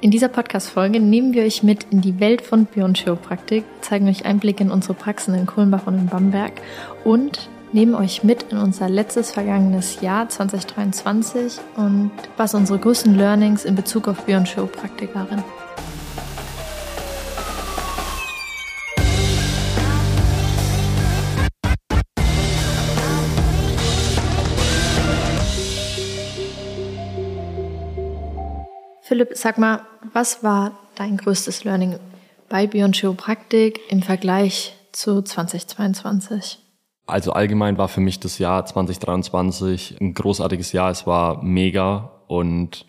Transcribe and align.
In 0.00 0.12
dieser 0.12 0.28
Podcast-Folge 0.28 1.00
nehmen 1.00 1.34
wir 1.34 1.42
euch 1.42 1.64
mit 1.64 1.88
in 1.90 2.00
die 2.00 2.20
Welt 2.20 2.40
von 2.40 2.66
Beyond 2.66 2.98
Chiropraktik, 2.98 3.64
zeigen 3.80 4.08
euch 4.08 4.24
Einblicke 4.24 4.62
in 4.62 4.70
unsere 4.70 4.94
Praxen 4.94 5.34
in 5.34 5.44
Kulmbach 5.44 5.88
und 5.88 5.98
in 5.98 6.06
Bamberg 6.06 6.52
und 7.02 7.50
nehmen 7.72 7.96
euch 7.96 8.22
mit 8.22 8.44
in 8.52 8.58
unser 8.58 8.88
letztes 8.88 9.32
vergangenes 9.32 10.00
Jahr 10.00 10.28
2023 10.28 11.58
und 11.76 12.12
was 12.36 12.54
unsere 12.54 12.78
größten 12.78 13.16
Learnings 13.16 13.64
in 13.64 13.74
Bezug 13.74 14.06
auf 14.06 14.24
Beyond 14.24 14.46
Chiropraktik 14.46 15.16
waren. 15.16 15.42
Philipp, 29.18 29.36
sag 29.36 29.58
mal, 29.58 29.80
was 30.12 30.44
war 30.44 30.78
dein 30.94 31.16
größtes 31.16 31.64
Learning 31.64 31.98
bei 32.48 32.68
Beyond 32.68 32.94
Chiropraktik 32.94 33.80
im 33.90 34.00
Vergleich 34.00 34.76
zu 34.92 35.22
2022? 35.22 36.60
Also 37.08 37.32
allgemein 37.32 37.78
war 37.78 37.88
für 37.88 38.00
mich 38.00 38.20
das 38.20 38.38
Jahr 38.38 38.64
2023 38.64 39.96
ein 40.00 40.14
großartiges 40.14 40.70
Jahr. 40.70 40.92
Es 40.92 41.04
war 41.04 41.42
mega 41.42 42.22
und 42.28 42.86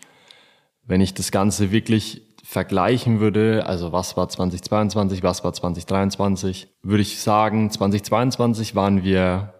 wenn 0.84 1.00
ich 1.00 1.14
das 1.14 1.32
Ganze 1.32 1.72
wirklich 1.72 2.22
vergleichen 2.44 3.18
würde, 3.18 3.66
also 3.66 3.90
was 3.90 4.16
war 4.16 4.28
2022, 4.28 5.24
was 5.24 5.42
war 5.42 5.52
2023, 5.52 6.68
würde 6.84 7.02
ich 7.02 7.20
sagen, 7.20 7.72
2022 7.72 8.76
waren 8.76 9.02
wir 9.02 9.52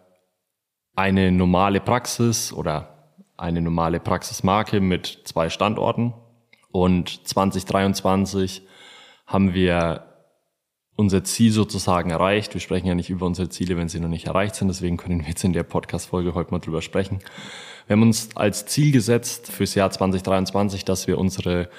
eine 0.94 1.32
normale 1.32 1.80
Praxis 1.80 2.52
oder 2.52 3.18
eine 3.36 3.60
normale 3.60 3.98
Praxismarke 3.98 4.80
mit 4.80 5.22
zwei 5.24 5.48
Standorten. 5.48 6.14
Und 6.72 7.26
2023 7.26 8.62
haben 9.26 9.54
wir 9.54 10.06
unser 10.96 11.24
Ziel 11.24 11.50
sozusagen 11.50 12.10
erreicht. 12.10 12.52
Wir 12.54 12.60
sprechen 12.60 12.86
ja 12.86 12.94
nicht 12.94 13.10
über 13.10 13.26
unsere 13.26 13.48
Ziele, 13.48 13.76
wenn 13.76 13.88
sie 13.88 14.00
noch 14.00 14.08
nicht 14.08 14.26
erreicht 14.26 14.54
sind. 14.54 14.68
Deswegen 14.68 14.96
können 14.96 15.20
wir 15.20 15.28
jetzt 15.28 15.44
in 15.44 15.52
der 15.52 15.62
Podcast-Folge 15.62 16.34
heute 16.34 16.50
mal 16.50 16.58
drüber 16.58 16.82
sprechen. 16.82 17.20
Wir 17.86 17.94
haben 17.94 18.02
uns 18.02 18.36
als 18.36 18.66
Ziel 18.66 18.92
gesetzt 18.92 19.50
fürs 19.50 19.74
Jahr 19.74 19.90
2023, 19.90 20.84
dass 20.84 21.06
wir 21.06 21.18
unsere 21.18 21.70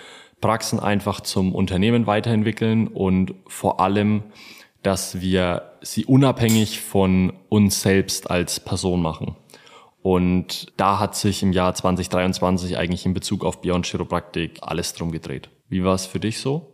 Praxen 0.42 0.80
einfach 0.80 1.22
zum 1.22 1.54
Unternehmen 1.54 2.08
weiterentwickeln 2.08 2.88
und 2.88 3.36
vor 3.48 3.80
allem, 3.80 4.24
dass 4.82 5.22
wir 5.22 5.74
sie 5.82 6.06
unabhängig 6.06 6.82
von 6.82 7.34
uns 7.48 7.82
selbst 7.82 8.30
als 8.32 8.60
Person 8.60 9.02
machen. 9.04 9.36
Und 10.02 10.74
da 10.78 11.00
hat 11.00 11.16
sich 11.16 11.44
im 11.44 11.54
Jahr 11.54 11.76
2023 11.76 12.78
eigentlich 12.78 13.06
in 13.06 13.14
Bezug 13.14 13.46
auf 13.46 13.62
Beyond 13.62 13.86
Chiropraktik 13.86 14.60
alles 14.62 14.94
drum 14.94 15.12
gedreht. 15.12 15.50
Wie 15.70 15.84
war 15.84 15.94
es 15.94 16.06
für 16.06 16.20
dich 16.20 16.40
so? 16.40 16.72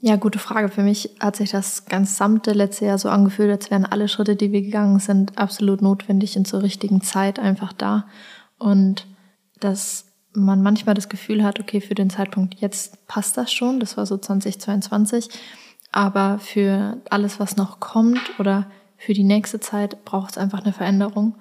Ja, 0.00 0.16
gute 0.16 0.38
Frage. 0.38 0.68
Für 0.68 0.82
mich 0.82 1.16
hat 1.18 1.36
sich 1.36 1.50
das 1.50 1.86
gesamte 1.86 2.52
letzte 2.52 2.86
Jahr 2.86 2.98
so 2.98 3.08
angefühlt, 3.08 3.50
als 3.50 3.70
wären 3.70 3.86
alle 3.86 4.08
Schritte, 4.08 4.36
die 4.36 4.52
wir 4.52 4.62
gegangen 4.62 4.98
sind, 4.98 5.38
absolut 5.38 5.82
notwendig 5.82 6.36
und 6.36 6.46
zur 6.46 6.62
richtigen 6.62 7.00
Zeit 7.00 7.38
einfach 7.38 7.72
da. 7.72 8.06
Und 8.58 9.06
dass 9.60 10.06
man 10.34 10.62
manchmal 10.62 10.94
das 10.94 11.08
Gefühl 11.08 11.42
hat, 11.42 11.58
okay, 11.58 11.80
für 11.80 11.94
den 11.94 12.10
Zeitpunkt 12.10 12.60
jetzt 12.60 13.06
passt 13.06 13.36
das 13.36 13.52
schon, 13.52 13.80
das 13.80 13.96
war 13.96 14.04
so 14.04 14.18
2022, 14.18 15.28
aber 15.92 16.38
für 16.38 16.98
alles, 17.08 17.40
was 17.40 17.56
noch 17.56 17.80
kommt 17.80 18.20
oder 18.38 18.70
für 18.96 19.14
die 19.14 19.24
nächste 19.24 19.60
Zeit 19.60 20.04
braucht 20.04 20.32
es 20.32 20.38
einfach 20.38 20.62
eine 20.62 20.72
Veränderung. 20.72 21.36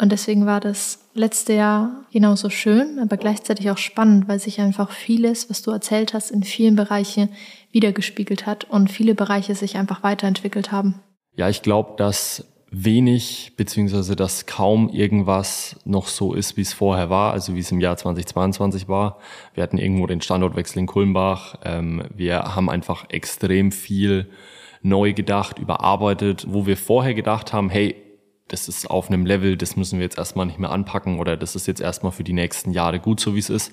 Und 0.00 0.12
deswegen 0.12 0.46
war 0.46 0.60
das 0.60 1.00
letzte 1.14 1.54
Jahr 1.54 2.04
genauso 2.12 2.50
schön, 2.50 3.00
aber 3.00 3.16
gleichzeitig 3.16 3.70
auch 3.70 3.78
spannend, 3.78 4.28
weil 4.28 4.38
sich 4.38 4.60
einfach 4.60 4.92
vieles, 4.92 5.50
was 5.50 5.62
du 5.62 5.72
erzählt 5.72 6.14
hast, 6.14 6.30
in 6.30 6.44
vielen 6.44 6.76
Bereichen 6.76 7.30
wiedergespiegelt 7.72 8.46
hat 8.46 8.64
und 8.64 8.90
viele 8.90 9.14
Bereiche 9.14 9.54
sich 9.54 9.76
einfach 9.76 10.02
weiterentwickelt 10.04 10.70
haben. 10.70 11.00
Ja, 11.34 11.48
ich 11.48 11.62
glaube, 11.62 11.94
dass 11.96 12.44
wenig 12.70 13.54
beziehungsweise 13.56 14.14
dass 14.14 14.46
kaum 14.46 14.88
irgendwas 14.90 15.76
noch 15.84 16.06
so 16.06 16.34
ist, 16.34 16.56
wie 16.56 16.62
es 16.62 16.74
vorher 16.74 17.08
war, 17.08 17.32
also 17.32 17.54
wie 17.54 17.60
es 17.60 17.72
im 17.72 17.80
Jahr 17.80 17.96
2022 17.96 18.88
war. 18.88 19.18
Wir 19.54 19.62
hatten 19.62 19.78
irgendwo 19.78 20.06
den 20.06 20.20
Standortwechsel 20.20 20.80
in 20.80 20.86
Kulmbach. 20.86 21.56
Ähm, 21.64 22.04
wir 22.14 22.54
haben 22.54 22.68
einfach 22.68 23.06
extrem 23.08 23.72
viel 23.72 24.28
neu 24.82 25.12
gedacht, 25.12 25.58
überarbeitet, 25.58 26.46
wo 26.48 26.66
wir 26.66 26.76
vorher 26.76 27.14
gedacht 27.14 27.52
haben, 27.52 27.70
hey, 27.70 27.96
das 28.48 28.68
ist 28.68 28.90
auf 28.90 29.08
einem 29.08 29.26
Level, 29.26 29.56
das 29.56 29.76
müssen 29.76 29.98
wir 29.98 30.04
jetzt 30.04 30.18
erstmal 30.18 30.46
nicht 30.46 30.58
mehr 30.58 30.70
anpacken 30.70 31.18
oder 31.18 31.36
das 31.36 31.54
ist 31.54 31.66
jetzt 31.66 31.80
erstmal 31.80 32.12
für 32.12 32.24
die 32.24 32.32
nächsten 32.32 32.72
Jahre 32.72 32.98
gut, 32.98 33.20
so 33.20 33.34
wie 33.34 33.38
es 33.38 33.50
ist. 33.50 33.72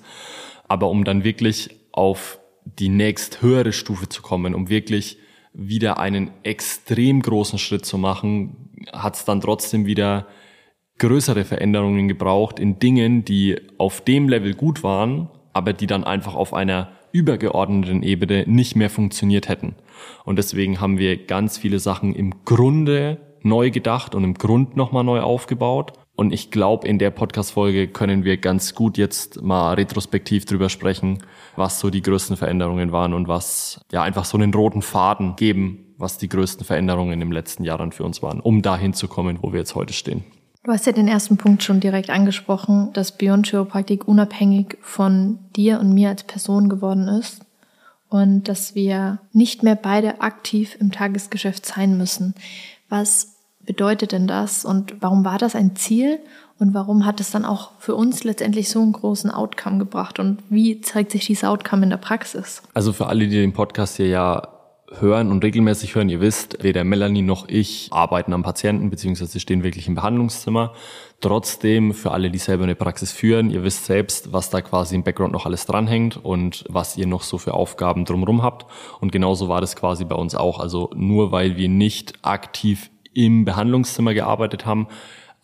Aber 0.68 0.88
um 0.90 1.04
dann 1.04 1.24
wirklich 1.24 1.70
auf 1.92 2.38
die 2.64 2.88
nächst 2.88 3.42
höhere 3.42 3.72
Stufe 3.72 4.08
zu 4.08 4.22
kommen, 4.22 4.54
um 4.54 4.68
wirklich 4.68 5.18
wieder 5.52 5.98
einen 5.98 6.30
extrem 6.42 7.22
großen 7.22 7.58
Schritt 7.58 7.86
zu 7.86 7.96
machen, 7.96 8.70
hat 8.92 9.16
es 9.16 9.24
dann 9.24 9.40
trotzdem 9.40 9.86
wieder 9.86 10.26
größere 10.98 11.44
Veränderungen 11.44 12.08
gebraucht 12.08 12.58
in 12.58 12.78
Dingen, 12.78 13.24
die 13.24 13.58
auf 13.78 14.02
dem 14.02 14.28
Level 14.28 14.54
gut 14.54 14.82
waren, 14.82 15.28
aber 15.52 15.72
die 15.72 15.86
dann 15.86 16.04
einfach 16.04 16.34
auf 16.34 16.52
einer 16.52 16.90
übergeordneten 17.12 18.02
Ebene 18.02 18.44
nicht 18.46 18.76
mehr 18.76 18.90
funktioniert 18.90 19.48
hätten. 19.48 19.74
Und 20.24 20.36
deswegen 20.36 20.80
haben 20.80 20.98
wir 20.98 21.24
ganz 21.26 21.56
viele 21.56 21.78
Sachen 21.78 22.14
im 22.14 22.44
Grunde 22.44 23.18
neu 23.42 23.70
gedacht 23.70 24.14
und 24.14 24.24
im 24.24 24.34
Grund 24.34 24.76
nochmal 24.76 25.04
neu 25.04 25.20
aufgebaut. 25.20 25.92
Und 26.14 26.32
ich 26.32 26.50
glaube, 26.50 26.88
in 26.88 26.98
der 26.98 27.10
Podcast-Folge 27.10 27.88
können 27.88 28.24
wir 28.24 28.38
ganz 28.38 28.74
gut 28.74 28.96
jetzt 28.96 29.42
mal 29.42 29.74
retrospektiv 29.74 30.46
drüber 30.46 30.70
sprechen, 30.70 31.18
was 31.56 31.78
so 31.78 31.90
die 31.90 32.00
größten 32.00 32.36
Veränderungen 32.36 32.90
waren 32.90 33.12
und 33.12 33.28
was 33.28 33.80
ja 33.92 34.02
einfach 34.02 34.24
so 34.24 34.38
einen 34.38 34.54
roten 34.54 34.80
Faden 34.80 35.36
geben, 35.36 35.94
was 35.98 36.16
die 36.16 36.28
größten 36.28 36.64
Veränderungen 36.64 37.20
im 37.20 37.32
letzten 37.32 37.64
Jahr 37.64 37.78
dann 37.78 37.92
für 37.92 38.04
uns 38.04 38.22
waren, 38.22 38.40
um 38.40 38.62
dahin 38.62 38.94
zu 38.94 39.08
kommen, 39.08 39.38
wo 39.42 39.52
wir 39.52 39.60
jetzt 39.60 39.74
heute 39.74 39.92
stehen. 39.92 40.24
Du 40.64 40.72
hast 40.72 40.86
ja 40.86 40.92
den 40.92 41.06
ersten 41.06 41.36
Punkt 41.36 41.62
schon 41.62 41.78
direkt 41.78 42.10
angesprochen, 42.10 42.90
dass 42.92 43.16
Beyond 43.16 43.46
Chiropraktik 43.46 44.08
unabhängig 44.08 44.76
von 44.80 45.38
dir 45.54 45.78
und 45.78 45.92
mir 45.94 46.08
als 46.08 46.24
Person 46.24 46.68
geworden 46.68 47.06
ist 47.06 47.42
und 48.08 48.48
dass 48.48 48.74
wir 48.74 49.20
nicht 49.32 49.62
mehr 49.62 49.76
beide 49.76 50.20
aktiv 50.20 50.76
im 50.80 50.90
Tagesgeschäft 50.90 51.66
sein 51.66 51.96
müssen. 51.96 52.34
Was 52.88 53.36
bedeutet 53.60 54.12
denn 54.12 54.26
das 54.26 54.64
und 54.64 54.96
warum 55.00 55.24
war 55.24 55.38
das 55.38 55.54
ein 55.54 55.76
Ziel 55.76 56.20
und 56.58 56.72
warum 56.72 57.04
hat 57.04 57.20
es 57.20 57.30
dann 57.30 57.44
auch 57.44 57.72
für 57.78 57.94
uns 57.94 58.24
letztendlich 58.24 58.68
so 58.68 58.80
einen 58.80 58.92
großen 58.92 59.30
Outcome 59.30 59.78
gebracht 59.78 60.18
und 60.18 60.38
wie 60.48 60.80
zeigt 60.80 61.12
sich 61.12 61.26
dieser 61.26 61.50
Outcome 61.50 61.82
in 61.82 61.90
der 61.90 61.96
Praxis? 61.96 62.62
Also 62.72 62.92
für 62.92 63.08
alle, 63.08 63.26
die 63.26 63.36
den 63.36 63.52
Podcast 63.52 63.96
hier 63.96 64.08
ja 64.08 64.48
hören 65.00 65.30
und 65.30 65.42
regelmäßig 65.44 65.94
hören, 65.94 66.08
ihr 66.08 66.20
wisst, 66.20 66.62
weder 66.62 66.84
Melanie 66.84 67.22
noch 67.22 67.48
ich 67.48 67.88
arbeiten 67.90 68.32
am 68.32 68.42
Patienten 68.42 68.88
beziehungsweise 68.88 69.40
stehen 69.40 69.64
wirklich 69.64 69.88
im 69.88 69.96
Behandlungszimmer. 69.96 70.74
Trotzdem, 71.20 71.94
für 71.94 72.10
alle, 72.10 72.30
die 72.30 72.38
selber 72.38 72.64
eine 72.64 72.74
Praxis 72.74 73.10
führen, 73.10 73.50
ihr 73.50 73.64
wisst 73.64 73.86
selbst, 73.86 74.34
was 74.34 74.50
da 74.50 74.60
quasi 74.60 74.94
im 74.94 75.02
Background 75.02 75.32
noch 75.32 75.46
alles 75.46 75.64
dranhängt 75.64 76.22
und 76.22 76.64
was 76.68 76.98
ihr 76.98 77.06
noch 77.06 77.22
so 77.22 77.38
für 77.38 77.54
Aufgaben 77.54 78.04
drumherum 78.04 78.42
habt. 78.42 78.66
Und 79.00 79.12
genauso 79.12 79.48
war 79.48 79.62
das 79.62 79.76
quasi 79.76 80.04
bei 80.04 80.14
uns 80.14 80.34
auch. 80.34 80.60
Also 80.60 80.90
nur 80.94 81.32
weil 81.32 81.56
wir 81.56 81.70
nicht 81.70 82.14
aktiv 82.22 82.90
im 83.14 83.46
Behandlungszimmer 83.46 84.12
gearbeitet 84.12 84.66
haben, 84.66 84.88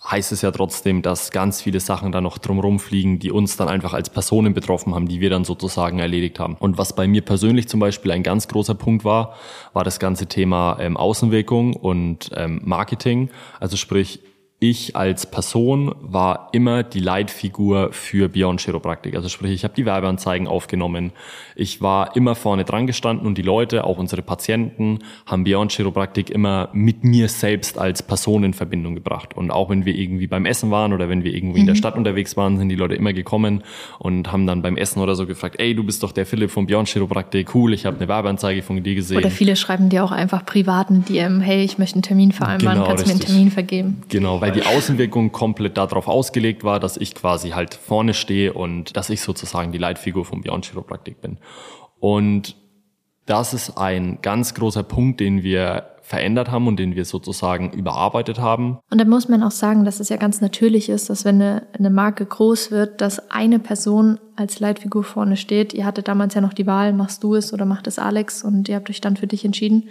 heißt 0.05 0.33
es 0.33 0.43
ja 0.43 0.51
trotzdem, 0.51 1.01
dass 1.01 1.31
ganz 1.31 1.63
viele 1.63 1.81
Sachen 1.81 2.13
da 2.13 2.21
noch 2.21 2.39
drumherum 2.39 2.79
fliegen, 2.79 3.19
die 3.19 3.31
uns 3.31 3.57
dann 3.57 3.69
einfach 3.69 3.95
als 3.95 4.11
Personen 4.11 4.53
betroffen 4.53 4.95
haben, 4.95 5.09
die 5.09 5.21
wir 5.21 5.31
dann 5.31 5.45
sozusagen 5.45 6.01
erledigt 6.01 6.39
haben. 6.39 6.57
Und 6.59 6.77
was 6.77 6.95
bei 6.95 7.07
mir 7.07 7.23
persönlich 7.23 7.69
zum 7.69 7.81
Beispiel 7.81 8.11
ein 8.11 8.23
ganz 8.23 8.49
großer 8.49 8.75
Punkt 8.75 9.05
war, 9.05 9.37
war 9.73 9.85
das 9.85 10.01
ganze 10.01 10.27
Thema 10.27 10.77
ähm, 10.81 10.97
Außenwirkung 10.97 11.75
und 11.75 12.31
ähm, 12.35 12.61
Marketing. 12.65 13.31
Also 13.61 13.77
sprich, 13.77 14.21
ich 14.63 14.95
als 14.95 15.27
Person 15.27 15.93
war 16.01 16.49
immer 16.53 16.85
die 16.85 17.01
Leitfigur 17.01 17.93
für 17.93 18.29
Beyond 18.29 18.61
Chiropraktik. 18.61 19.17
Also 19.17 19.29
sprich, 19.29 19.51
ich 19.51 19.65
habe 19.65 19.75
die 19.75 19.85
Werbeanzeigen 19.85 20.47
aufgenommen. 20.47 21.11
Ich 21.57 21.83
war 21.83 22.15
immer 22.15 22.37
vorne 22.37 22.65
dran 22.65 22.87
gestanden 22.87 23.27
und 23.27 23.37
die 23.37 23.43
Leute, 23.43 23.83
auch 23.83 23.99
unsere 23.99 24.23
Patienten, 24.23 25.01
haben 25.27 25.43
Beyond 25.43 25.73
Chiropraktik 25.73 26.31
immer 26.31 26.69
mit 26.73 27.03
mir 27.03 27.29
selbst 27.29 27.77
als 27.77 28.05
Person 28.05 28.45
in 28.45 28.55
Verbindung 28.55 28.95
gebracht. 28.95 29.37
Und 29.37 29.51
auch 29.51 29.69
wenn 29.69 29.85
wir 29.85 29.97
irgendwie 29.97 30.29
beim 30.29 30.47
Essen 30.47 30.71
waren 30.71 30.93
oder 30.93 31.09
wenn 31.09 31.25
wir 31.25 31.35
irgendwie 31.35 31.59
mhm. 31.59 31.63
in 31.63 31.67
der 31.67 31.75
mhm. 31.75 31.79
Stadt 31.79 31.97
unterwegs 31.97 32.37
waren, 32.37 32.57
sind 32.57 32.69
die 32.69 32.77
Leute 32.77 32.95
immer 32.95 33.13
gekommen 33.13 33.65
und 33.99 34.31
haben 34.31 34.47
dann 34.47 34.63
beim 34.63 34.77
Essen 34.77 35.01
oder 35.01 35.17
so 35.17 35.27
gefragt, 35.27 35.57
ey, 35.59 35.75
du 35.75 35.83
bist 35.83 36.05
doch 36.05 36.13
der 36.13 36.25
Philipp 36.25 36.53
von 36.53 36.69
Beyond 36.69 36.89
Chiropraktik, 36.89 37.53
cool, 37.57 37.73
ich 37.75 37.85
habe 37.85 37.97
eine 37.97 38.07
Werbeanzeige 38.07 38.63
von 38.63 38.81
dir 38.81 38.95
gesehen. 38.95 39.19
Oder 39.19 39.31
viele 39.33 39.57
schreiben 39.57 39.89
dir 39.89 40.05
auch 40.05 40.13
einfach 40.13 40.47
privaten 40.47 41.05
DM, 41.05 41.41
hey, 41.41 41.65
ich 41.65 41.79
möchte 41.79 41.97
einen 41.97 42.03
Termin 42.03 42.31
vereinbaren, 42.31 42.79
genau, 42.79 42.87
kannst 42.87 43.05
du 43.05 43.09
mir 43.09 43.15
einen 43.15 43.21
Termin 43.21 43.51
vergeben? 43.51 44.03
Genau, 44.09 44.41
weil 44.41 44.52
die 44.53 44.65
Außenwirkung 44.65 45.33
komplett 45.33 45.77
darauf 45.77 46.09
ausgelegt 46.09 46.65
war, 46.65 46.81
dass 46.81 46.97
ich 46.97 47.15
quasi 47.15 47.51
halt 47.51 47.75
vorne 47.75 48.15
stehe 48.15 48.53
und 48.53 48.97
dass 48.97 49.11
ich 49.11 49.21
sozusagen 49.21 49.73
die 49.73 49.79
Leitfigur 49.79 50.25
von 50.25 50.43
Beyond 50.43 50.67
Chiropraktik 50.67 51.21
bin. 51.21 51.39
Und 51.99 52.57
das 53.27 53.55
ist 53.55 53.79
ein 53.79 54.19
ganz 54.23 54.55
großer 54.55 54.83
Punkt, 54.83 55.21
den 55.21 55.43
wir 55.43 55.93
verändert 56.03 56.51
haben 56.51 56.67
und 56.67 56.79
den 56.79 56.97
wir 56.97 57.05
sozusagen 57.05 57.71
überarbeitet 57.71 58.41
haben. 58.41 58.81
Und 58.91 59.01
da 59.01 59.05
muss 59.05 59.29
man 59.29 59.43
auch 59.43 59.53
sagen, 59.53 59.85
dass 59.85 60.01
es 60.01 60.09
ja 60.09 60.17
ganz 60.17 60.41
natürlich 60.41 60.89
ist, 60.89 61.09
dass 61.09 61.25
wenn 61.25 61.41
eine, 61.41 61.63
eine 61.79 61.91
Marke 61.91 62.27
groß 62.27 62.73
wird, 62.73 63.01
dass 63.01 63.31
eine 63.31 63.61
Person 63.61 64.19
als 64.35 64.59
Leitfigur 64.59 65.05
vorne 65.05 65.37
steht. 65.37 65.73
Ihr 65.73 65.87
hattet 65.87 66.09
damals 66.09 66.35
ja 66.35 66.41
noch 66.41 66.53
die 66.53 66.67
Wahl, 66.67 66.93
machst 66.93 67.23
du 67.23 67.37
es 67.37 67.53
oder 67.53 67.65
macht 67.65 67.87
es 67.87 68.01
Alex 68.01 68.43
und 68.43 68.69
ihr 68.69 68.77
habt 68.77 68.91
euch 68.91 69.01
dann 69.01 69.17
für 69.17 69.29
dich 69.29 69.45
entschieden. 69.45 69.89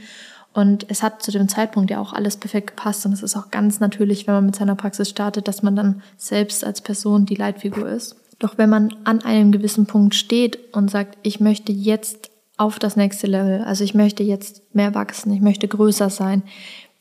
Und 0.54 0.86
es 0.90 1.02
hat 1.02 1.24
zu 1.24 1.32
dem 1.32 1.48
Zeitpunkt 1.48 1.92
ja 1.92 2.00
auch 2.00 2.12
alles 2.12 2.36
perfekt 2.36 2.68
gepasst 2.76 3.06
und 3.06 3.14
es 3.14 3.24
ist 3.24 3.38
auch 3.38 3.52
ganz 3.52 3.80
natürlich, 3.80 4.28
wenn 4.28 4.34
man 4.34 4.46
mit 4.48 4.56
seiner 4.56 4.76
Praxis 4.76 5.10
startet, 5.10 5.48
dass 5.48 5.64
man 5.64 5.76
dann 5.76 6.04
selbst 6.18 6.66
als 6.66 6.82
Person 6.82 7.26
die 7.26 7.36
Leitfigur 7.36 7.88
ist. 7.88 8.18
Doch 8.40 8.58
wenn 8.58 8.70
man 8.70 8.94
an 9.06 9.22
einem 9.22 9.52
gewissen 9.52 9.86
Punkt 9.86 10.16
steht 10.16 10.60
und 10.74 10.92
sagt, 10.92 11.18
ich 11.24 11.40
möchte 11.40 11.72
jetzt 11.72 12.32
auf 12.58 12.80
das 12.80 12.96
nächste 12.96 13.28
Level. 13.28 13.62
Also 13.62 13.84
ich 13.84 13.94
möchte 13.94 14.24
jetzt 14.24 14.62
mehr 14.76 14.94
wachsen, 14.94 15.32
ich 15.32 15.42
möchte 15.42 15.68
größer 15.68 16.10
sein. 16.10 16.44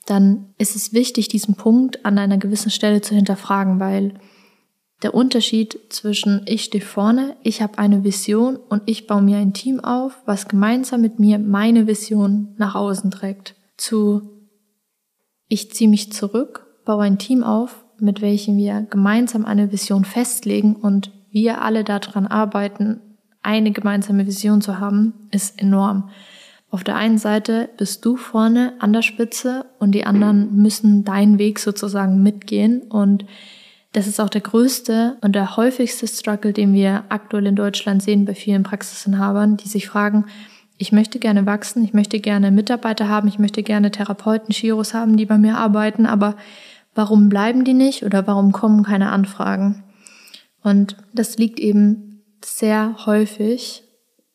Dann 0.07 0.47
ist 0.59 0.77
es 0.77 0.93
wichtig, 0.93 1.29
diesen 1.29 1.55
Punkt 1.55 2.05
an 2.05 2.19
einer 2.19 2.39
gewissen 2.39 2.71
Stelle 2.71 3.01
zu 3.01 3.15
hinterfragen, 3.15 3.81
weil 3.81 4.15
der 5.03 5.15
Unterschied 5.15 5.79
zwischen 5.89 6.43
ich 6.47 6.65
stehe 6.65 6.85
vorne, 6.85 7.37
ich 7.43 7.63
habe 7.63 7.79
eine 7.79 8.05
Vision 8.05 8.57
und 8.57 8.83
ich 8.87 9.07
baue 9.07 9.23
mir 9.23 9.39
ein 9.39 9.53
Team 9.53 9.81
auf, 9.81 10.19
was 10.27 10.49
gemeinsam 10.49 11.01
mit 11.01 11.19
mir 11.19 11.39
meine 11.39 11.87
Vision 11.87 12.55
nach 12.59 12.75
außen 12.75 13.11
trägt, 13.11 13.55
zu 13.77 14.23
ich 15.49 15.73
ziehe 15.73 15.91
mich 15.91 16.13
zurück, 16.13 16.67
baue 16.85 17.05
ein 17.05 17.19
Team 17.19 17.43
auf, 17.43 17.85
mit 17.99 18.21
welchem 18.21 18.57
wir 18.57 18.87
gemeinsam 18.89 19.45
eine 19.45 19.73
Vision 19.73 20.05
festlegen 20.05 20.77
und 20.77 21.11
wir 21.31 21.63
alle 21.63 21.83
daran 21.85 22.27
arbeiten, 22.27 23.01
eine 23.43 23.73
gemeinsame 23.73 24.27
Vision 24.27 24.61
zu 24.61 24.79
haben, 24.79 25.29
ist 25.31 25.61
enorm. 25.61 26.11
Auf 26.71 26.85
der 26.85 26.97
einen 26.97 27.19
Seite 27.19 27.69
bist 27.77 28.05
du 28.05 28.17
vorne 28.17 28.75
an 28.79 28.93
der 28.93 29.03
Spitze 29.03 29.67
und 29.81 29.93
die 29.93 30.07
anderen 30.07 30.55
müssen 30.57 31.05
deinen 31.05 31.39
Weg 31.39 31.59
sozusagen 31.59 32.23
mitgehen 32.23 32.83
und 32.83 33.25
das 33.93 34.07
ist 34.07 34.21
auch 34.21 34.29
der 34.29 34.41
größte 34.41 35.17
und 35.21 35.35
der 35.35 35.57
häufigste 35.57 36.07
Struggle, 36.07 36.53
den 36.53 36.73
wir 36.73 37.05
aktuell 37.09 37.47
in 37.47 37.57
Deutschland 37.57 38.03
sehen 38.03 38.25
bei 38.25 38.35
vielen 38.35 38.63
Praxisinhabern, 38.63 39.57
die 39.57 39.69
sich 39.69 39.89
fragen, 39.89 40.27
ich 40.79 40.93
möchte 40.93 41.19
gerne 41.19 41.45
wachsen, 41.45 41.85
ich 41.85 41.93
möchte 41.93 42.21
gerne 42.21 42.51
Mitarbeiter 42.51 43.09
haben, 43.09 43.29
ich 43.29 43.39
möchte 43.39 43.63
gerne 43.63 43.91
Therapeuten, 43.91 44.55
Chiros 44.55 44.95
haben, 44.95 45.17
die 45.17 45.27
bei 45.27 45.39
mir 45.39 45.59
arbeiten, 45.59 46.07
aber 46.07 46.37
warum 46.95 47.29
bleiben 47.29 47.65
die 47.65 47.75
nicht 47.75 48.05
oder 48.05 48.27
warum 48.27 48.53
kommen 48.53 48.85
keine 48.85 49.11
Anfragen? 49.11 49.83
Und 50.63 50.97
das 51.13 51.37
liegt 51.37 51.59
eben 51.59 52.23
sehr 52.45 52.97
häufig, 53.07 53.83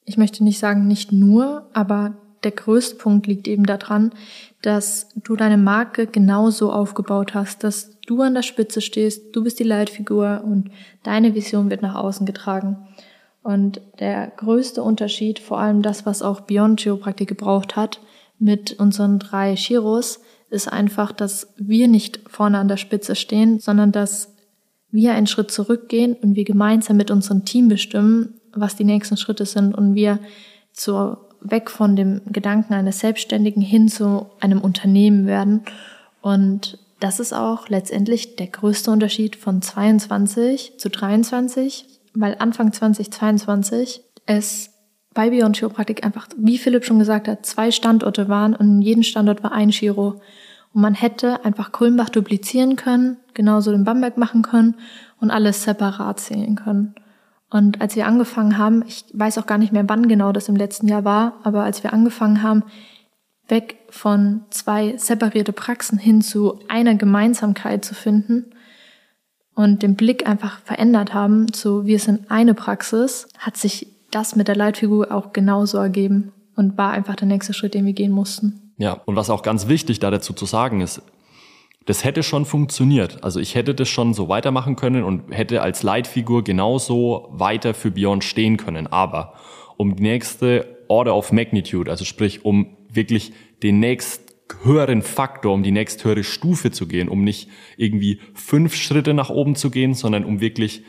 ich 0.03 0.17
möchte 0.17 0.43
nicht 0.43 0.59
sagen 0.59 0.87
nicht 0.87 1.11
nur, 1.11 1.69
aber 1.73 2.15
der 2.45 2.51
größte 2.51 2.95
Punkt 2.95 3.27
liegt 3.27 3.47
eben 3.47 3.65
daran, 3.65 4.11
dass 4.61 5.09
du 5.15 5.35
deine 5.35 5.57
Marke 5.57 6.07
genauso 6.07 6.71
aufgebaut 6.71 7.33
hast, 7.33 7.63
dass 7.63 7.99
du 8.01 8.21
an 8.21 8.35
der 8.35 8.43
Spitze 8.43 8.81
stehst, 8.81 9.35
du 9.35 9.43
bist 9.43 9.59
die 9.59 9.63
Leitfigur 9.63 10.41
und 10.45 10.69
deine 11.03 11.35
Vision 11.35 11.69
wird 11.69 11.81
nach 11.81 11.95
außen 11.95 12.25
getragen. 12.25 12.87
Und 13.43 13.81
der 13.99 14.31
größte 14.37 14.81
Unterschied, 14.81 15.39
vor 15.39 15.59
allem 15.59 15.81
das, 15.81 16.05
was 16.05 16.21
auch 16.21 16.41
Beyond 16.41 16.81
Chiropraktik 16.81 17.27
gebraucht 17.27 17.75
hat, 17.75 17.99
mit 18.39 18.79
unseren 18.79 19.19
drei 19.19 19.55
Chiros, 19.55 20.21
ist 20.49 20.71
einfach, 20.71 21.11
dass 21.11 21.53
wir 21.57 21.87
nicht 21.87 22.21
vorne 22.27 22.57
an 22.57 22.67
der 22.67 22.77
Spitze 22.77 23.15
stehen, 23.15 23.59
sondern 23.59 23.91
dass 23.91 24.33
wir 24.89 25.13
einen 25.13 25.27
Schritt 25.27 25.51
zurückgehen 25.51 26.15
und 26.15 26.35
wir 26.35 26.43
gemeinsam 26.43 26.97
mit 26.97 27.11
unserem 27.11 27.45
Team 27.45 27.67
bestimmen, 27.67 28.35
was 28.53 28.75
die 28.75 28.83
nächsten 28.83 29.17
Schritte 29.17 29.45
sind 29.45 29.75
und 29.75 29.93
wir 29.93 30.19
zu, 30.73 31.17
weg 31.49 31.69
von 31.69 31.95
dem 31.95 32.21
Gedanken 32.25 32.73
eines 32.73 32.99
Selbstständigen 32.99 33.61
hin 33.61 33.87
zu 33.87 34.27
einem 34.39 34.61
Unternehmen 34.61 35.27
werden. 35.27 35.61
Und 36.21 36.79
das 36.99 37.19
ist 37.19 37.33
auch 37.33 37.69
letztendlich 37.69 38.35
der 38.35 38.47
größte 38.47 38.91
Unterschied 38.91 39.35
von 39.35 39.61
22 39.61 40.77
zu 40.77 40.89
23, 40.89 41.85
weil 42.13 42.35
Anfang 42.39 42.71
2022 42.71 44.01
es 44.25 44.71
bei 45.13 45.29
Beyond 45.29 45.57
Chiropraktik 45.57 46.05
einfach, 46.05 46.27
wie 46.37 46.57
Philipp 46.57 46.85
schon 46.85 46.99
gesagt 46.99 47.27
hat, 47.27 47.45
zwei 47.45 47.71
Standorte 47.71 48.27
waren 48.27 48.55
und 48.55 48.67
in 48.67 48.81
jedem 48.81 49.03
Standort 49.03 49.43
war 49.43 49.51
ein 49.51 49.69
Chiro. 49.69 50.21
Und 50.73 50.81
man 50.81 50.93
hätte 50.93 51.45
einfach 51.45 51.71
Kulmbach 51.71 52.09
duplizieren 52.09 52.75
können, 52.75 53.17
genauso 53.33 53.71
den 53.71 53.85
Bamberg 53.85 54.17
machen 54.17 54.41
können 54.41 54.75
und 55.21 55.31
alles 55.31 55.63
separat 55.63 56.19
zählen 56.19 56.55
können. 56.55 56.95
Und 57.49 57.81
als 57.81 57.95
wir 57.95 58.07
angefangen 58.07 58.57
haben, 58.57 58.83
ich 58.87 59.05
weiß 59.13 59.37
auch 59.37 59.45
gar 59.45 59.57
nicht 59.57 59.71
mehr, 59.71 59.87
wann 59.87 60.07
genau 60.07 60.31
das 60.31 60.49
im 60.49 60.55
letzten 60.55 60.87
Jahr 60.87 61.05
war, 61.05 61.33
aber 61.43 61.63
als 61.63 61.83
wir 61.83 61.93
angefangen 61.93 62.41
haben, 62.41 62.63
weg 63.47 63.77
von 63.89 64.41
zwei 64.49 64.97
separierte 64.97 65.53
Praxen 65.53 65.97
hin 65.97 66.21
zu 66.21 66.59
einer 66.67 66.95
Gemeinsamkeit 66.95 67.85
zu 67.85 67.93
finden 67.93 68.45
und 69.53 69.83
den 69.83 69.95
Blick 69.95 70.27
einfach 70.27 70.59
verändert 70.59 71.13
haben 71.13 71.53
zu 71.53 71.85
wir 71.85 71.99
sind 71.99 72.31
eine 72.31 72.55
Praxis, 72.55 73.27
hat 73.37 73.57
sich 73.57 73.87
das 74.11 74.35
mit 74.35 74.47
der 74.47 74.55
Leitfigur 74.55 75.11
auch 75.11 75.33
genauso 75.33 75.77
ergeben 75.77 76.31
und 76.55 76.77
war 76.77 76.91
einfach 76.91 77.15
der 77.15 77.27
nächste 77.27 77.53
Schritt, 77.53 77.73
den 77.73 77.85
wir 77.85 77.93
gehen 77.93 78.11
mussten. 78.11 78.73
Ja, 78.77 78.93
und 79.05 79.15
was 79.15 79.29
auch 79.29 79.41
ganz 79.41 79.67
wichtig 79.67 79.99
da 79.99 80.11
dazu 80.11 80.33
zu 80.33 80.45
sagen 80.45 80.81
ist, 80.81 81.01
das 81.85 82.03
hätte 82.03 82.23
schon 82.23 82.45
funktioniert. 82.45 83.23
Also 83.23 83.39
ich 83.39 83.55
hätte 83.55 83.75
das 83.75 83.87
schon 83.89 84.13
so 84.13 84.27
weitermachen 84.27 84.75
können 84.75 85.03
und 85.03 85.31
hätte 85.31 85.61
als 85.61 85.83
Leitfigur 85.83 86.43
genauso 86.43 87.29
weiter 87.31 87.73
für 87.73 87.91
Beyond 87.91 88.23
stehen 88.23 88.57
können. 88.57 88.87
Aber 88.87 89.35
um 89.77 89.95
die 89.95 90.03
nächste 90.03 90.83
Order 90.87 91.15
of 91.15 91.31
Magnitude, 91.31 91.89
also 91.89 92.03
sprich 92.03 92.43
um 92.43 92.75
wirklich 92.89 93.33
den 93.61 93.79
nächst 93.79 94.35
höheren 94.63 95.01
Faktor, 95.01 95.53
um 95.53 95.63
die 95.63 95.71
nächst 95.71 96.03
höhere 96.03 96.23
Stufe 96.23 96.71
zu 96.71 96.87
gehen, 96.87 97.07
um 97.07 97.23
nicht 97.23 97.49
irgendwie 97.77 98.19
fünf 98.33 98.75
Schritte 98.75 99.13
nach 99.13 99.29
oben 99.29 99.55
zu 99.55 99.69
gehen, 99.69 99.93
sondern 99.93 100.25
um 100.25 100.41
wirklich 100.41 100.83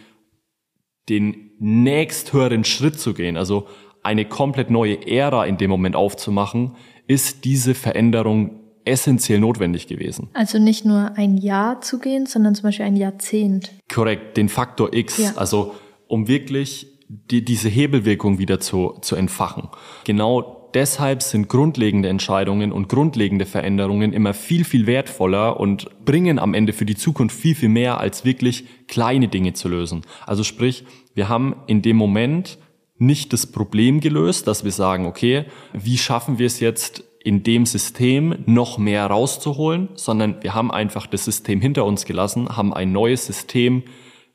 den 1.09 1.53
nächst 1.59 2.33
höheren 2.33 2.65
Schritt 2.65 2.99
zu 2.99 3.15
gehen. 3.15 3.37
Also 3.37 3.67
eine 4.03 4.25
komplett 4.25 4.71
neue 4.71 5.07
Ära 5.07 5.47
in 5.47 5.57
dem 5.57 5.71
Moment 5.71 5.97
aufzumachen, 5.97 6.77
ist 7.07 7.45
diese 7.45 7.75
Veränderung 7.75 8.66
essentiell 8.87 9.41
notwendig 9.41 9.87
gewesen. 9.87 10.29
Also 10.33 10.59
nicht 10.59 10.85
nur 10.85 11.13
ein 11.17 11.37
Jahr 11.37 11.81
zu 11.81 11.99
gehen, 11.99 12.27
sondern 12.27 12.55
zum 12.55 12.65
Beispiel 12.65 12.87
ein 12.87 12.97
Jahrzehnt. 12.97 13.73
Korrekt, 13.93 14.37
den 14.37 14.49
Faktor 14.49 14.93
X. 14.93 15.19
Ja. 15.19 15.33
Also 15.37 15.75
um 16.09 16.29
wirklich 16.29 16.87
die, 17.09 17.45
diese 17.45 17.69
Hebelwirkung 17.69 18.39
wieder 18.39 18.61
zu, 18.61 18.99
zu 19.01 19.17
entfachen. 19.17 19.69
Genau 20.05 20.71
deshalb 20.75 21.23
sind 21.23 21.49
grundlegende 21.49 22.09
Entscheidungen 22.09 22.73
und 22.73 22.89
grundlegende 22.89 23.47
Veränderungen 23.47 24.13
immer 24.13 24.35
viel, 24.35 24.65
viel 24.65 24.87
wertvoller 24.87 25.59
und 25.59 26.05
bringen 26.05 26.39
am 26.39 26.55
Ende 26.55 26.73
für 26.73 26.85
die 26.85 26.97
Zukunft 26.97 27.37
viel, 27.37 27.55
viel 27.55 27.69
mehr, 27.69 27.99
als 27.99 28.25
wirklich 28.25 28.65
kleine 28.89 29.29
Dinge 29.29 29.53
zu 29.53 29.69
lösen. 29.69 30.03
Also 30.27 30.45
sprich, 30.45 30.85
wir 31.15 31.29
haben 31.29 31.57
in 31.67 31.83
dem 31.83 31.97
Moment 31.97 32.59
nicht 32.99 33.33
das 33.33 33.47
Problem 33.47 34.01
gelöst, 34.01 34.47
dass 34.47 34.65
wir 34.65 34.73
sagen, 34.73 35.07
okay, 35.07 35.45
wie 35.73 35.99
schaffen 35.99 36.39
wir 36.39 36.47
es 36.47 36.61
jetzt 36.61 37.05
in 37.27 37.43
dem 37.43 37.67
System 37.67 38.37
noch 38.47 38.79
mehr 38.79 39.05
rauszuholen, 39.05 39.89
sondern 39.95 40.45
wir 40.45 40.55
haben 40.55 40.71
einfach 40.71 41.09
das 41.09 41.25
System 41.25 41.61
hinter 41.61 41.85
uns 41.85 42.05
gelassen, 42.05 42.57
haben 42.57 42.73
ein 42.73 42.93
neues 42.93 43.27
System 43.27 43.83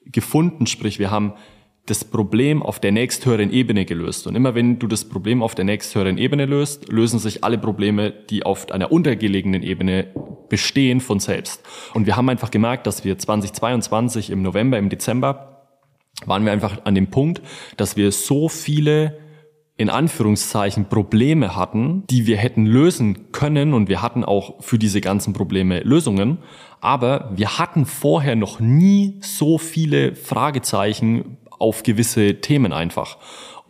gefunden, 0.05 0.67
sprich 0.67 0.99
wir 0.99 1.09
haben 1.09 1.31
das 1.85 2.03
Problem 2.03 2.61
auf 2.61 2.81
der 2.81 2.91
nächsthöheren 2.91 3.49
Ebene 3.49 3.85
gelöst. 3.85 4.27
Und 4.27 4.35
immer 4.35 4.55
wenn 4.55 4.77
du 4.77 4.87
das 4.87 5.07
Problem 5.07 5.41
auf 5.41 5.55
der 5.55 5.63
nächsthöheren 5.63 6.17
Ebene 6.17 6.45
löst, 6.45 6.91
lösen 6.91 7.17
sich 7.17 7.45
alle 7.45 7.57
Probleme, 7.57 8.11
die 8.11 8.43
auf 8.43 8.69
einer 8.71 8.91
untergelegenen 8.91 9.63
Ebene 9.63 10.07
bestehen, 10.49 10.99
von 10.99 11.21
selbst. 11.21 11.63
Und 11.93 12.07
wir 12.07 12.17
haben 12.17 12.27
einfach 12.27 12.51
gemerkt, 12.51 12.87
dass 12.87 13.05
wir 13.05 13.17
2022 13.17 14.31
im 14.31 14.41
November, 14.41 14.77
im 14.77 14.89
Dezember 14.89 15.69
waren 16.25 16.43
wir 16.43 16.51
einfach 16.51 16.83
an 16.83 16.93
dem 16.93 17.07
Punkt, 17.07 17.41
dass 17.77 17.95
wir 17.95 18.11
so 18.11 18.49
viele 18.49 19.17
in 19.81 19.89
Anführungszeichen 19.89 20.85
Probleme 20.85 21.55
hatten, 21.55 22.03
die 22.07 22.27
wir 22.27 22.37
hätten 22.37 22.67
lösen 22.67 23.31
können 23.31 23.73
und 23.73 23.89
wir 23.89 24.03
hatten 24.03 24.23
auch 24.23 24.61
für 24.61 24.77
diese 24.77 25.01
ganzen 25.01 25.33
Probleme 25.33 25.79
Lösungen, 25.79 26.37
aber 26.81 27.31
wir 27.33 27.57
hatten 27.57 27.87
vorher 27.87 28.35
noch 28.35 28.59
nie 28.59 29.17
so 29.21 29.57
viele 29.57 30.13
Fragezeichen 30.13 31.37
auf 31.49 31.81
gewisse 31.81 32.41
Themen 32.41 32.73
einfach. 32.73 33.17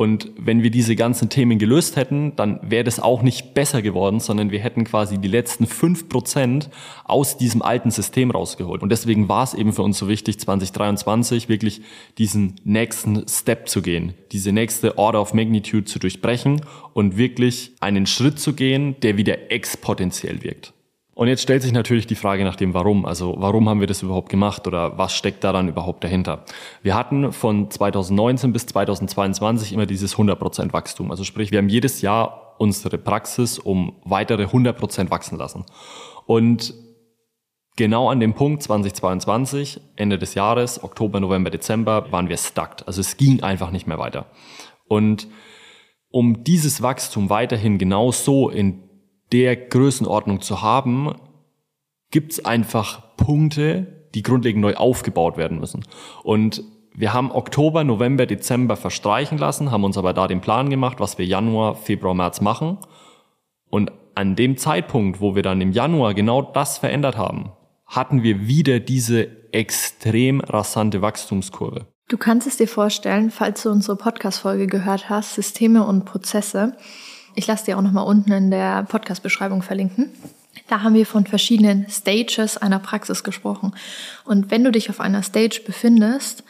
Und 0.01 0.31
wenn 0.35 0.63
wir 0.63 0.71
diese 0.71 0.95
ganzen 0.95 1.29
Themen 1.29 1.59
gelöst 1.59 1.95
hätten, 1.95 2.35
dann 2.35 2.59
wäre 2.63 2.83
das 2.83 2.99
auch 2.99 3.21
nicht 3.21 3.53
besser 3.53 3.83
geworden, 3.83 4.19
sondern 4.19 4.49
wir 4.49 4.57
hätten 4.57 4.83
quasi 4.83 5.19
die 5.19 5.27
letzten 5.27 5.67
fünf 5.67 6.09
Prozent 6.09 6.71
aus 7.03 7.37
diesem 7.37 7.61
alten 7.61 7.91
System 7.91 8.31
rausgeholt. 8.31 8.81
Und 8.81 8.89
deswegen 8.89 9.29
war 9.29 9.43
es 9.43 9.53
eben 9.53 9.73
für 9.73 9.83
uns 9.83 9.99
so 9.99 10.07
wichtig, 10.07 10.39
2023 10.39 11.49
wirklich 11.49 11.83
diesen 12.17 12.55
nächsten 12.63 13.27
Step 13.27 13.69
zu 13.69 13.83
gehen, 13.83 14.15
diese 14.31 14.51
nächste 14.51 14.97
Order 14.97 15.21
of 15.21 15.35
Magnitude 15.35 15.85
zu 15.85 15.99
durchbrechen 15.99 16.61
und 16.93 17.17
wirklich 17.17 17.73
einen 17.79 18.07
Schritt 18.07 18.39
zu 18.39 18.53
gehen, 18.53 18.95
der 19.03 19.17
wieder 19.17 19.51
exponentiell 19.51 20.41
wirkt. 20.41 20.73
Und 21.21 21.27
jetzt 21.27 21.43
stellt 21.43 21.61
sich 21.61 21.71
natürlich 21.71 22.07
die 22.07 22.15
Frage 22.15 22.43
nach 22.43 22.55
dem 22.55 22.73
Warum. 22.73 23.05
Also 23.05 23.35
warum 23.37 23.69
haben 23.69 23.79
wir 23.79 23.85
das 23.85 24.01
überhaupt 24.01 24.29
gemacht 24.29 24.65
oder 24.65 24.97
was 24.97 25.13
steckt 25.13 25.43
daran 25.43 25.67
überhaupt 25.67 26.03
dahinter? 26.03 26.45
Wir 26.81 26.95
hatten 26.95 27.31
von 27.31 27.69
2019 27.69 28.51
bis 28.51 28.65
2022 28.65 29.71
immer 29.71 29.85
dieses 29.85 30.15
100% 30.15 30.73
Wachstum. 30.73 31.11
Also 31.11 31.23
sprich, 31.23 31.51
wir 31.51 31.59
haben 31.59 31.69
jedes 31.69 32.01
Jahr 32.01 32.55
unsere 32.57 32.97
Praxis 32.97 33.59
um 33.59 33.97
weitere 34.03 34.45
100 34.45 34.75
Prozent 34.75 35.11
wachsen 35.11 35.37
lassen. 35.37 35.63
Und 36.25 36.73
genau 37.77 38.09
an 38.09 38.19
dem 38.19 38.33
Punkt 38.33 38.63
2022, 38.63 39.79
Ende 39.97 40.17
des 40.17 40.33
Jahres, 40.33 40.83
Oktober, 40.83 41.19
November, 41.19 41.51
Dezember, 41.51 42.11
waren 42.11 42.29
wir 42.29 42.37
stuck. 42.37 42.77
Also 42.87 42.99
es 42.99 43.17
ging 43.17 43.43
einfach 43.43 43.69
nicht 43.69 43.85
mehr 43.85 43.99
weiter. 43.99 44.25
Und 44.87 45.27
um 46.09 46.43
dieses 46.43 46.81
Wachstum 46.81 47.29
weiterhin 47.29 47.77
genau 47.77 48.11
so 48.11 48.49
in 48.49 48.89
der 49.31 49.55
Größenordnung 49.55 50.41
zu 50.41 50.61
haben, 50.61 51.15
gibt 52.11 52.33
es 52.33 52.45
einfach 52.45 53.15
Punkte, 53.15 54.07
die 54.13 54.23
grundlegend 54.23 54.61
neu 54.61 54.75
aufgebaut 54.75 55.37
werden 55.37 55.59
müssen. 55.59 55.85
Und 56.23 56.63
wir 56.93 57.13
haben 57.13 57.31
Oktober, 57.31 57.83
November, 57.83 58.25
Dezember 58.25 58.75
verstreichen 58.75 59.37
lassen, 59.37 59.71
haben 59.71 59.85
uns 59.85 59.97
aber 59.97 60.13
da 60.13 60.27
den 60.27 60.41
Plan 60.41 60.69
gemacht, 60.69 60.99
was 60.99 61.17
wir 61.17 61.25
Januar, 61.25 61.75
Februar, 61.75 62.13
März 62.13 62.41
machen. 62.41 62.77
Und 63.69 63.91
an 64.15 64.35
dem 64.35 64.57
Zeitpunkt, 64.57 65.21
wo 65.21 65.35
wir 65.35 65.41
dann 65.41 65.61
im 65.61 65.71
Januar 65.71 66.13
genau 66.13 66.41
das 66.41 66.77
verändert 66.77 67.17
haben, 67.17 67.53
hatten 67.85 68.23
wir 68.23 68.47
wieder 68.47 68.79
diese 68.79 69.29
extrem 69.53 70.41
rasante 70.41 71.01
Wachstumskurve. 71.01 71.87
Du 72.09 72.17
kannst 72.17 72.45
es 72.45 72.57
dir 72.57 72.67
vorstellen, 72.67 73.31
falls 73.31 73.63
du 73.63 73.69
unsere 73.69 73.95
Podcast-Folge 73.95 74.67
gehört 74.67 75.09
hast, 75.09 75.35
Systeme 75.35 75.85
und 75.85 76.03
Prozesse. 76.03 76.75
Ich 77.35 77.47
lasse 77.47 77.65
dir 77.65 77.77
auch 77.77 77.81
nochmal 77.81 78.05
unten 78.05 78.31
in 78.31 78.51
der 78.51 78.83
Podcast-Beschreibung 78.83 79.61
verlinken. 79.61 80.11
Da 80.67 80.83
haben 80.83 80.95
wir 80.95 81.05
von 81.05 81.25
verschiedenen 81.25 81.89
Stages 81.89 82.57
einer 82.57 82.79
Praxis 82.79 83.23
gesprochen. 83.23 83.73
Und 84.25 84.51
wenn 84.51 84.63
du 84.63 84.71
dich 84.71 84.89
auf 84.89 84.99
einer 84.99 85.23
Stage 85.23 85.61
befindest, 85.65 86.43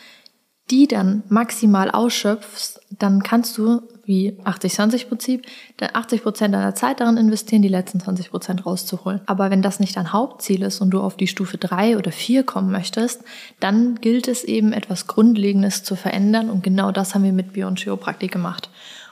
die 0.69 0.87
dann 0.87 1.23
maximal 1.27 1.91
ausschöpfst, 1.91 2.79
dann 2.89 3.23
kannst 3.23 3.57
du 3.57 3.81
wie 4.05 4.31
80-20-Prinzip 4.43 5.45
80 5.93 6.23
Prozent 6.23 6.53
deiner 6.53 6.75
Zeit 6.75 6.99
darin 6.99 7.17
investieren, 7.17 7.61
die 7.61 7.67
letzten 7.67 7.99
20 7.99 8.31
Prozent 8.31 8.65
rauszuholen. 8.65 9.21
Aber 9.25 9.51
wenn 9.51 9.61
das 9.61 9.79
nicht 9.79 9.95
dein 9.97 10.13
Hauptziel 10.13 10.63
ist 10.63 10.81
und 10.81 10.91
du 10.91 11.01
auf 11.01 11.17
die 11.17 11.27
Stufe 11.27 11.57
3 11.57 11.97
oder 11.97 12.11
4 12.11 12.43
kommen 12.43 12.71
möchtest, 12.71 13.23
dann 13.59 13.95
gilt 14.01 14.27
es 14.27 14.43
eben 14.43 14.73
etwas 14.73 15.07
Grundlegendes 15.07 15.83
zu 15.83 15.95
verändern 15.95 16.49
und 16.49 16.63
genau 16.63 16.91
das 16.91 17.13
haben 17.13 17.23
wir 17.23 17.33
mit 17.33 17.53
Bio- 17.53 17.67
und 17.67 17.79
Chiropraktik 17.79 18.31
gemacht. 18.31 18.69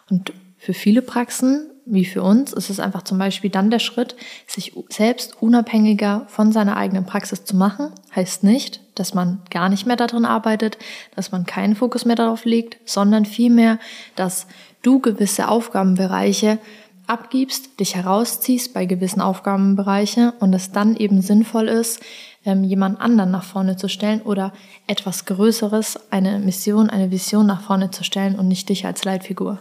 Und 0.09 0.33
für 0.69 0.75
viele 0.75 1.01
Praxen 1.01 1.71
wie 1.91 2.05
für 2.05 2.21
uns 2.21 2.53
ist 2.53 2.69
es 2.69 2.79
einfach 2.79 3.01
zum 3.01 3.17
Beispiel 3.17 3.49
dann 3.49 3.71
der 3.71 3.79
Schritt, 3.79 4.15
sich 4.45 4.73
selbst 4.89 5.41
unabhängiger 5.41 6.25
von 6.27 6.51
seiner 6.51 6.77
eigenen 6.77 7.07
Praxis 7.07 7.45
zu 7.45 7.55
machen. 7.55 7.91
Heißt 8.15 8.43
nicht, 8.43 8.81
dass 8.93 9.15
man 9.15 9.41
gar 9.49 9.69
nicht 9.69 9.88
mehr 9.88 9.95
darin 9.95 10.23
arbeitet, 10.23 10.77
dass 11.15 11.31
man 11.31 11.47
keinen 11.47 11.75
Fokus 11.75 12.05
mehr 12.05 12.15
darauf 12.15 12.45
legt, 12.45 12.77
sondern 12.88 13.25
vielmehr, 13.25 13.79
dass 14.15 14.45
du 14.83 14.99
gewisse 14.99 15.47
Aufgabenbereiche 15.47 16.59
abgibst, 17.07 17.79
dich 17.79 17.95
herausziehst 17.95 18.71
bei 18.71 18.85
gewissen 18.85 19.21
Aufgabenbereichen 19.21 20.29
und 20.39 20.53
es 20.53 20.71
dann 20.71 20.95
eben 20.95 21.23
sinnvoll 21.23 21.67
ist, 21.67 22.01
ähm, 22.45 22.63
jemand 22.63 23.01
anderen 23.01 23.31
nach 23.31 23.43
vorne 23.43 23.77
zu 23.77 23.88
stellen 23.89 24.21
oder 24.21 24.53
etwas 24.85 25.25
Größeres, 25.25 26.11
eine 26.11 26.38
Mission, 26.38 26.91
eine 26.91 27.09
Vision 27.09 27.47
nach 27.47 27.61
vorne 27.61 27.89
zu 27.89 28.03
stellen 28.03 28.38
und 28.38 28.47
nicht 28.47 28.69
dich 28.69 28.85
als 28.85 29.05
Leitfigur 29.05 29.57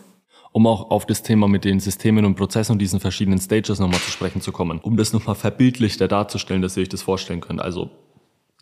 um 0.59 0.67
auch 0.67 0.91
auf 0.91 1.07
das 1.07 1.23
Thema 1.23 1.47
mit 1.47 1.65
den 1.65 1.79
Systemen 1.79 2.25
und 2.25 2.35
Prozessen 2.35 2.73
und 2.73 2.79
diesen 2.81 2.99
verschiedenen 2.99 3.39
Stages 3.39 3.79
nochmal 3.79 4.01
zu 4.01 4.11
sprechen 4.11 4.41
zu 4.41 4.51
kommen. 4.51 4.81
Um 4.81 4.97
das 4.97 5.13
nochmal 5.13 5.37
verbildlichter 5.37 6.09
darzustellen, 6.09 6.63
dass 6.63 6.77
ihr 6.77 6.83
euch 6.83 6.89
das 6.89 7.03
vorstellen 7.03 7.41
könnt. 7.41 7.61
Also, 7.61 7.91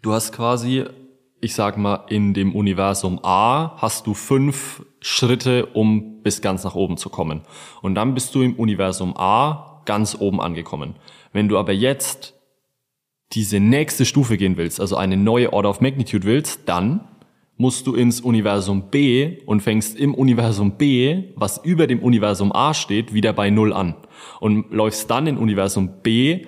du 0.03 0.13
hast 0.13 0.31
quasi, 0.31 0.85
ich 1.41 1.55
sag 1.55 1.79
mal, 1.79 2.05
in 2.11 2.35
dem 2.35 2.55
Universum 2.55 3.19
A 3.23 3.79
hast 3.79 4.07
du 4.07 4.13
fünf 4.13 4.85
Schritte, 5.01 5.65
um 5.65 6.23
bis 6.23 6.43
ganz 6.43 6.65
nach 6.65 6.75
oben 6.75 6.99
zu 6.99 7.09
kommen. 7.09 7.41
Und 7.81 7.95
dann 7.95 8.13
bist 8.13 8.35
du 8.35 8.43
im 8.43 8.57
Universum 8.57 9.17
A 9.17 9.81
ganz 9.87 10.19
oben 10.21 10.43
angekommen. 10.43 10.97
Wenn 11.33 11.49
du 11.49 11.57
aber 11.57 11.73
jetzt 11.73 12.35
diese 13.33 13.59
nächste 13.59 14.05
Stufe 14.05 14.37
gehen 14.37 14.59
willst, 14.59 14.83
also 14.83 14.97
eine 14.97 15.17
neue 15.17 15.51
Order 15.51 15.71
of 15.71 15.81
Magnitude 15.81 16.27
willst, 16.27 16.61
dann 16.67 17.09
musst 17.57 17.87
du 17.87 17.95
ins 17.95 18.21
Universum 18.21 18.91
B 18.91 19.39
und 19.47 19.61
fängst 19.63 19.97
im 19.97 20.15
Universum 20.15 20.73
B, 20.73 21.25
was 21.37 21.59
über 21.65 21.87
dem 21.87 22.01
Universum 22.01 22.53
A 22.53 22.75
steht, 22.75 23.15
wieder 23.15 23.33
bei 23.33 23.51
Null 23.51 23.73
an. 23.73 23.95
Und 24.41 24.71
läufst 24.73 25.11
dann 25.11 25.27
in 25.27 25.39
Universum 25.39 26.03
B 26.03 26.47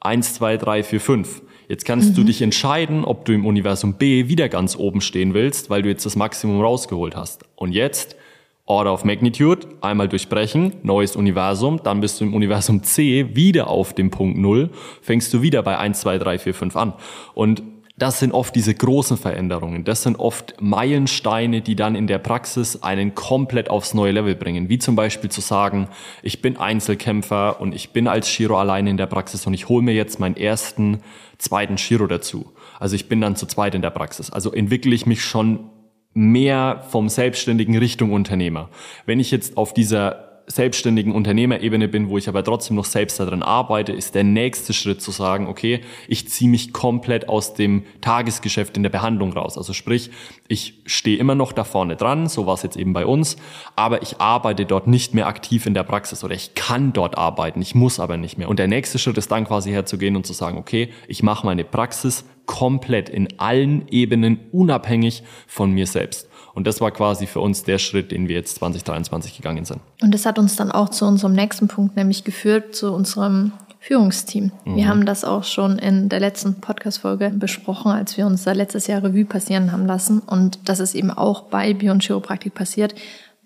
1, 0.00 0.34
2, 0.34 0.56
3, 0.56 0.82
4, 0.82 1.00
5. 1.00 1.42
Jetzt 1.68 1.84
kannst 1.84 2.10
mhm. 2.10 2.14
du 2.14 2.24
dich 2.24 2.42
entscheiden, 2.42 3.04
ob 3.04 3.24
du 3.24 3.32
im 3.32 3.44
Universum 3.44 3.94
B 3.94 4.28
wieder 4.28 4.48
ganz 4.48 4.76
oben 4.76 5.00
stehen 5.00 5.34
willst, 5.34 5.70
weil 5.70 5.82
du 5.82 5.88
jetzt 5.88 6.06
das 6.06 6.16
Maximum 6.16 6.60
rausgeholt 6.60 7.14
hast. 7.14 7.44
Und 7.56 7.72
jetzt 7.72 8.16
Order 8.64 8.92
of 8.92 9.04
Magnitude, 9.04 9.66
einmal 9.80 10.08
durchbrechen, 10.08 10.74
neues 10.82 11.16
Universum, 11.16 11.80
dann 11.82 12.00
bist 12.00 12.20
du 12.20 12.24
im 12.24 12.34
Universum 12.34 12.82
C 12.82 13.34
wieder 13.34 13.68
auf 13.68 13.94
dem 13.94 14.10
Punkt 14.10 14.38
Null, 14.38 14.70
fängst 15.00 15.32
du 15.32 15.40
wieder 15.40 15.62
bei 15.62 15.78
1, 15.78 16.00
2, 16.00 16.18
3, 16.18 16.38
4, 16.38 16.54
5 16.54 16.76
an. 16.76 16.92
Und 17.34 17.62
das 17.98 18.20
sind 18.20 18.32
oft 18.32 18.54
diese 18.54 18.74
großen 18.74 19.16
Veränderungen. 19.16 19.84
Das 19.84 20.04
sind 20.04 20.18
oft 20.18 20.54
Meilensteine, 20.60 21.60
die 21.62 21.74
dann 21.74 21.96
in 21.96 22.06
der 22.06 22.18
Praxis 22.18 22.82
einen 22.82 23.14
komplett 23.14 23.70
aufs 23.70 23.92
neue 23.92 24.12
Level 24.12 24.36
bringen. 24.36 24.68
Wie 24.68 24.78
zum 24.78 24.94
Beispiel 24.94 25.30
zu 25.30 25.40
sagen, 25.40 25.88
ich 26.22 26.40
bin 26.40 26.56
Einzelkämpfer 26.56 27.60
und 27.60 27.74
ich 27.74 27.90
bin 27.90 28.06
als 28.06 28.30
Shiro 28.30 28.58
alleine 28.58 28.90
in 28.90 28.96
der 28.96 29.06
Praxis 29.06 29.46
und 29.46 29.54
ich 29.54 29.68
hole 29.68 29.82
mir 29.82 29.94
jetzt 29.94 30.20
meinen 30.20 30.36
ersten, 30.36 31.00
zweiten 31.38 31.76
Shiro 31.76 32.06
dazu. 32.06 32.52
Also 32.78 32.94
ich 32.94 33.08
bin 33.08 33.20
dann 33.20 33.34
zu 33.34 33.46
zweit 33.46 33.74
in 33.74 33.82
der 33.82 33.90
Praxis. 33.90 34.30
Also 34.30 34.52
entwickle 34.52 34.94
ich 34.94 35.04
mich 35.04 35.24
schon 35.24 35.70
mehr 36.14 36.84
vom 36.88 37.08
Selbstständigen 37.08 37.76
Richtung 37.76 38.12
Unternehmer. 38.12 38.70
Wenn 39.06 39.18
ich 39.18 39.30
jetzt 39.30 39.56
auf 39.56 39.74
dieser 39.74 40.27
selbstständigen 40.48 41.12
Unternehmerebene 41.12 41.88
bin, 41.88 42.08
wo 42.08 42.18
ich 42.18 42.28
aber 42.28 42.42
trotzdem 42.42 42.76
noch 42.76 42.86
selbst 42.86 43.20
daran 43.20 43.42
arbeite, 43.42 43.92
ist 43.92 44.14
der 44.14 44.24
nächste 44.24 44.72
Schritt 44.72 45.00
zu 45.00 45.10
sagen, 45.10 45.46
okay, 45.46 45.80
ich 46.08 46.28
ziehe 46.28 46.50
mich 46.50 46.72
komplett 46.72 47.28
aus 47.28 47.54
dem 47.54 47.84
Tagesgeschäft 48.00 48.76
in 48.76 48.82
der 48.82 48.90
Behandlung 48.90 49.32
raus. 49.32 49.58
Also 49.58 49.72
sprich, 49.72 50.10
ich 50.48 50.74
stehe 50.86 51.18
immer 51.18 51.34
noch 51.34 51.52
da 51.52 51.64
vorne 51.64 51.96
dran, 51.96 52.26
so 52.28 52.46
war 52.46 52.54
es 52.54 52.62
jetzt 52.62 52.76
eben 52.76 52.92
bei 52.92 53.06
uns, 53.06 53.36
aber 53.76 54.02
ich 54.02 54.20
arbeite 54.20 54.64
dort 54.64 54.86
nicht 54.86 55.14
mehr 55.14 55.26
aktiv 55.26 55.66
in 55.66 55.74
der 55.74 55.84
Praxis 55.84 56.24
oder 56.24 56.34
ich 56.34 56.54
kann 56.54 56.92
dort 56.92 57.18
arbeiten, 57.18 57.60
ich 57.60 57.74
muss 57.74 58.00
aber 58.00 58.16
nicht 58.16 58.38
mehr. 58.38 58.48
Und 58.48 58.58
der 58.58 58.68
nächste 58.68 58.98
Schritt 58.98 59.18
ist 59.18 59.30
dann 59.30 59.44
quasi 59.44 59.70
herzugehen 59.70 60.16
und 60.16 60.26
zu 60.26 60.32
sagen, 60.32 60.58
okay, 60.58 60.88
ich 61.06 61.22
mache 61.22 61.46
meine 61.46 61.64
Praxis 61.64 62.24
komplett 62.46 63.10
in 63.10 63.38
allen 63.38 63.86
Ebenen 63.88 64.40
unabhängig 64.52 65.22
von 65.46 65.70
mir 65.70 65.86
selbst. 65.86 66.27
Und 66.58 66.66
das 66.66 66.80
war 66.80 66.90
quasi 66.90 67.28
für 67.28 67.38
uns 67.38 67.62
der 67.62 67.78
Schritt, 67.78 68.10
den 68.10 68.26
wir 68.26 68.34
jetzt 68.34 68.56
2023 68.56 69.36
gegangen 69.36 69.64
sind. 69.64 69.78
Und 70.02 70.12
das 70.12 70.26
hat 70.26 70.40
uns 70.40 70.56
dann 70.56 70.72
auch 70.72 70.88
zu 70.88 71.04
unserem 71.04 71.32
nächsten 71.32 71.68
Punkt, 71.68 71.94
nämlich 71.94 72.24
geführt 72.24 72.74
zu 72.74 72.92
unserem 72.92 73.52
Führungsteam. 73.78 74.50
Mhm. 74.64 74.74
Wir 74.74 74.88
haben 74.88 75.06
das 75.06 75.22
auch 75.22 75.44
schon 75.44 75.78
in 75.78 76.08
der 76.08 76.18
letzten 76.18 76.56
Podcast-Folge 76.56 77.30
besprochen, 77.30 77.92
als 77.92 78.16
wir 78.16 78.26
uns 78.26 78.42
da 78.42 78.50
letztes 78.50 78.88
Jahr 78.88 79.04
Revue 79.04 79.24
passieren 79.24 79.70
haben 79.70 79.86
lassen. 79.86 80.18
Und 80.18 80.58
das 80.68 80.80
ist 80.80 80.96
eben 80.96 81.12
auch 81.12 81.42
bei 81.42 81.74
Bion 81.74 82.00
Chiropraktik 82.00 82.54
passiert, 82.54 82.92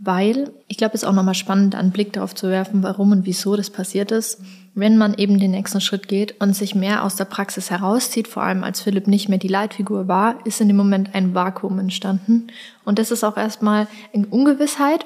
weil 0.04 0.52
ich 0.68 0.76
glaube, 0.76 0.94
es 0.94 1.02
ist 1.02 1.09
auch 1.09 1.14
nochmal 1.14 1.35
spannend, 1.35 1.75
einen 1.75 1.92
Blick 1.92 2.12
darauf 2.12 2.35
zu 2.35 2.49
werfen, 2.49 2.82
warum 2.82 3.12
und 3.12 3.26
wieso 3.26 3.56
das 3.56 3.71
passiert 3.71 4.11
ist 4.11 4.40
wenn 4.75 4.97
man 4.97 5.14
eben 5.14 5.38
den 5.38 5.50
nächsten 5.50 5.80
Schritt 5.80 6.09
geht 6.09 6.40
und 6.40 6.56
sich 6.56 6.75
mehr 6.75 7.04
aus 7.04 7.16
der 7.16 7.26
Praxis 7.26 7.71
herauszieht, 7.71 8.26
vor 8.26 8.42
allem 8.42 8.64
als 8.64 8.80
Philipp 8.80 9.06
nicht 9.06 9.28
mehr 9.28 9.38
die 9.38 9.49
Leitfigur 9.49 10.09
war, 10.09 10.37
ist 10.47 10.61
in 10.61 10.68
dem 10.68 10.76
Moment 10.76 11.14
ein 11.14 11.35
Vakuum 11.35 11.78
entstanden. 11.78 12.47
Und 12.85 12.99
das 12.99 13.11
ist 13.11 13.25
auch 13.25 13.37
erstmal 13.37 13.87
in 14.12 14.25
Ungewissheit 14.25 15.04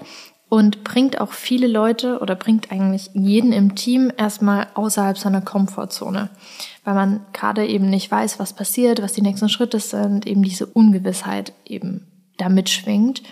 und 0.49 0.85
bringt 0.85 1.21
auch 1.21 1.33
viele 1.33 1.67
Leute 1.67 2.21
oder 2.21 2.37
bringt 2.37 2.71
eigentlich 2.71 3.11
jeden 3.15 3.53
im 3.53 3.75
Team 3.75 4.12
erstmal 4.17 4.69
außerhalb 4.75 5.19
seiner 5.19 5.41
Komfortzone, 5.41 6.31
weil 6.85 6.95
man 6.95 7.21
gerade 7.33 7.67
eben 7.67 7.91
nicht 7.91 8.09
weiß, 8.09 8.38
was 8.38 8.53
passiert, 8.53 9.03
was 9.03 9.15
die 9.15 9.23
nächsten 9.23 9.49
Schritte 9.49 9.81
sind, 9.81 10.26
eben 10.26 10.45
diese 10.45 10.67
Ungewissheit 10.67 11.53
eben 11.65 12.07
damit 12.37 12.69
schwingt. 12.69 13.23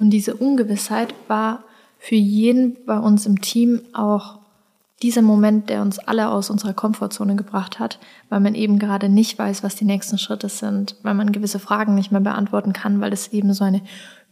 Und 0.00 0.10
diese 0.10 0.34
Ungewissheit 0.34 1.14
war 1.28 1.62
für 1.98 2.16
jeden 2.16 2.76
bei 2.86 2.98
uns 2.98 3.26
im 3.26 3.40
Team 3.40 3.82
auch 3.92 4.40
dieser 5.02 5.22
Moment, 5.22 5.70
der 5.70 5.82
uns 5.82 5.98
alle 5.98 6.30
aus 6.30 6.50
unserer 6.50 6.74
Komfortzone 6.74 7.36
gebracht 7.36 7.78
hat, 7.78 7.98
weil 8.28 8.40
man 8.40 8.54
eben 8.54 8.78
gerade 8.78 9.08
nicht 9.08 9.38
weiß, 9.38 9.62
was 9.62 9.76
die 9.76 9.84
nächsten 9.84 10.18
Schritte 10.18 10.48
sind, 10.48 10.96
weil 11.02 11.14
man 11.14 11.32
gewisse 11.32 11.58
Fragen 11.58 11.94
nicht 11.94 12.12
mehr 12.12 12.20
beantworten 12.20 12.72
kann, 12.72 13.00
weil 13.00 13.12
es 13.12 13.28
eben 13.28 13.52
so 13.54 13.64
eine 13.64 13.82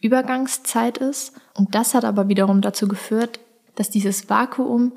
Übergangszeit 0.01 0.99
ist. 0.99 1.33
Und 1.55 1.75
das 1.75 1.95
hat 1.95 2.05
aber 2.05 2.29
wiederum 2.29 2.61
dazu 2.61 2.89
geführt, 2.89 3.41
dass 3.77 3.91
dieses 3.91 4.29
Vakuum, 4.29 4.93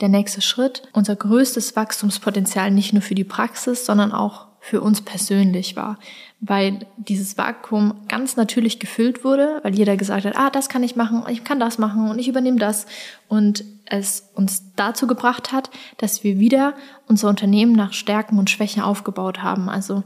der 0.00 0.08
nächste 0.08 0.40
Schritt, 0.40 0.82
unser 0.94 1.16
größtes 1.16 1.76
Wachstumspotenzial 1.76 2.70
nicht 2.70 2.94
nur 2.94 3.02
für 3.02 3.14
die 3.14 3.24
Praxis, 3.24 3.84
sondern 3.84 4.12
auch 4.12 4.46
für 4.60 4.82
uns 4.82 5.00
persönlich 5.00 5.74
war, 5.74 5.98
weil 6.40 6.86
dieses 6.96 7.38
Vakuum 7.38 7.94
ganz 8.08 8.36
natürlich 8.36 8.78
gefüllt 8.78 9.24
wurde, 9.24 9.60
weil 9.62 9.74
jeder 9.74 9.96
gesagt 9.96 10.26
hat, 10.26 10.36
ah, 10.36 10.50
das 10.50 10.68
kann 10.68 10.82
ich 10.82 10.96
machen, 10.96 11.24
ich 11.28 11.44
kann 11.44 11.58
das 11.58 11.78
machen 11.78 12.10
und 12.10 12.18
ich 12.18 12.28
übernehme 12.28 12.58
das 12.58 12.86
und 13.28 13.64
es 13.86 14.28
uns 14.34 14.74
dazu 14.76 15.06
gebracht 15.06 15.50
hat, 15.50 15.70
dass 15.96 16.22
wir 16.24 16.38
wieder 16.38 16.74
unser 17.08 17.28
Unternehmen 17.28 17.72
nach 17.72 17.92
Stärken 17.94 18.38
und 18.38 18.50
Schwächen 18.50 18.82
aufgebaut 18.82 19.42
haben. 19.42 19.68
Also 19.68 20.04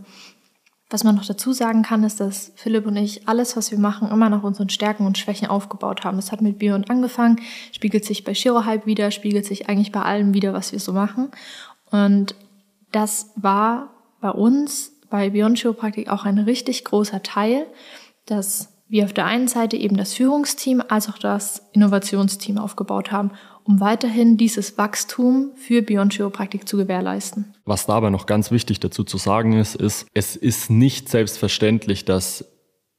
Was 0.91 1.03
man 1.03 1.17
noch 1.17 1.25
dazu 1.25 1.53
sagen 1.53 1.83
kann, 1.83 2.05
ist, 2.05 2.21
dass 2.21 2.53
Philipp 2.57 2.87
und 2.87 2.97
ich 2.97 3.27
alles, 3.27 3.57
was 3.57 3.71
wir 3.71 3.79
machen, 3.79 4.11
immer 4.11 4.29
nach 4.29 4.43
unseren 4.43 4.69
Stärken 4.69 5.07
und 5.07 5.19
Schwächen 5.19 5.49
aufgebaut 5.49 6.05
haben. 6.05 6.19
Das 6.19 6.31
hat 6.31 6.41
mit 6.41 6.59
Beyond 6.59 6.91
angefangen, 6.91 7.41
spiegelt 7.73 8.05
sich 8.05 8.23
bei 8.23 8.35
Shiro 8.35 8.65
Hype 8.65 8.87
wieder, 8.87 9.11
spiegelt 9.11 9.47
sich 9.47 9.69
eigentlich 9.69 9.93
bei 9.93 10.03
allem 10.03 10.35
wieder, 10.35 10.53
was 10.53 10.73
wir 10.73 10.79
so 10.79 10.93
machen. 10.93 11.31
Und 11.91 12.35
das 12.93 13.33
war 13.35 13.94
bei 14.25 14.31
uns, 14.31 14.91
bei 15.11 15.29
Beyond 15.29 15.59
Chiropraktik 15.59 16.09
auch 16.09 16.25
ein 16.25 16.39
richtig 16.39 16.83
großer 16.83 17.23
Teil, 17.23 17.67
dass 18.25 18.73
wir 18.89 19.05
auf 19.05 19.13
der 19.13 19.27
einen 19.27 19.49
Seite 19.49 19.77
eben 19.77 19.99
das 19.99 20.15
Führungsteam 20.15 20.83
als 20.89 21.11
auch 21.11 21.19
das 21.19 21.69
Innovationsteam 21.75 22.57
aufgebaut 22.57 23.13
haben, 23.13 23.33
um 23.65 23.81
weiterhin 23.81 24.39
dieses 24.39 24.79
Wachstum 24.79 25.51
für 25.57 25.83
Beyond 25.83 26.15
Chiropraktik 26.15 26.67
zu 26.67 26.79
gewährleisten. 26.79 27.55
Was 27.67 27.85
dabei 27.85 28.09
noch 28.09 28.25
ganz 28.25 28.51
wichtig 28.51 28.81
dazu 28.81 29.05
zu 29.05 29.19
sagen 29.19 29.53
ist, 29.53 29.75
ist, 29.77 30.07
es 30.15 30.37
ist 30.37 30.71
nicht 30.71 31.11
selbstverständlich, 31.11 32.07
dass 32.07 32.47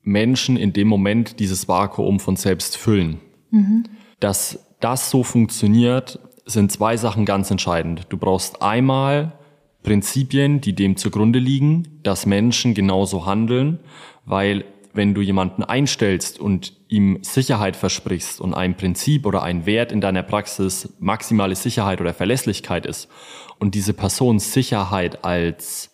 Menschen 0.04 0.58
in 0.58 0.74
dem 0.74 0.88
Moment 0.88 1.40
dieses 1.40 1.68
Vakuum 1.68 2.20
von 2.20 2.36
selbst 2.36 2.78
füllen. 2.78 3.20
Mhm. 3.50 3.86
Dass 4.20 4.60
das 4.80 5.10
so 5.10 5.24
funktioniert, 5.24 6.20
sind 6.46 6.72
zwei 6.72 6.98
Sachen 6.98 7.26
ganz 7.26 7.50
entscheidend. 7.50 8.06
Du 8.10 8.18
brauchst 8.18 8.62
einmal 8.62 9.34
Prinzipien, 9.86 10.62
die 10.62 10.74
dem 10.74 10.98
zugrunde 10.98 11.38
liegen, 11.38 12.00
dass 12.02 12.26
Menschen 12.26 12.74
genauso 12.74 13.26
handeln, 13.28 13.80
weil 14.26 14.66
wenn 14.94 15.14
du 15.14 15.22
jemanden 15.22 15.64
einstellst 15.64 16.40
und 16.40 16.74
ihm 16.88 17.20
Sicherheit 17.22 17.76
versprichst 17.76 18.42
und 18.42 18.56
ein 18.56 18.76
Prinzip 18.76 19.26
oder 19.26 19.44
ein 19.44 19.66
Wert 19.66 19.92
in 19.92 20.02
deiner 20.02 20.24
Praxis 20.24 20.96
maximale 21.00 21.56
Sicherheit 21.56 22.02
oder 22.02 22.14
Verlässlichkeit 22.14 22.86
ist 22.86 23.10
und 23.60 23.76
diese 23.76 23.94
Person 23.94 24.40
Sicherheit 24.40 25.24
als 25.24 25.92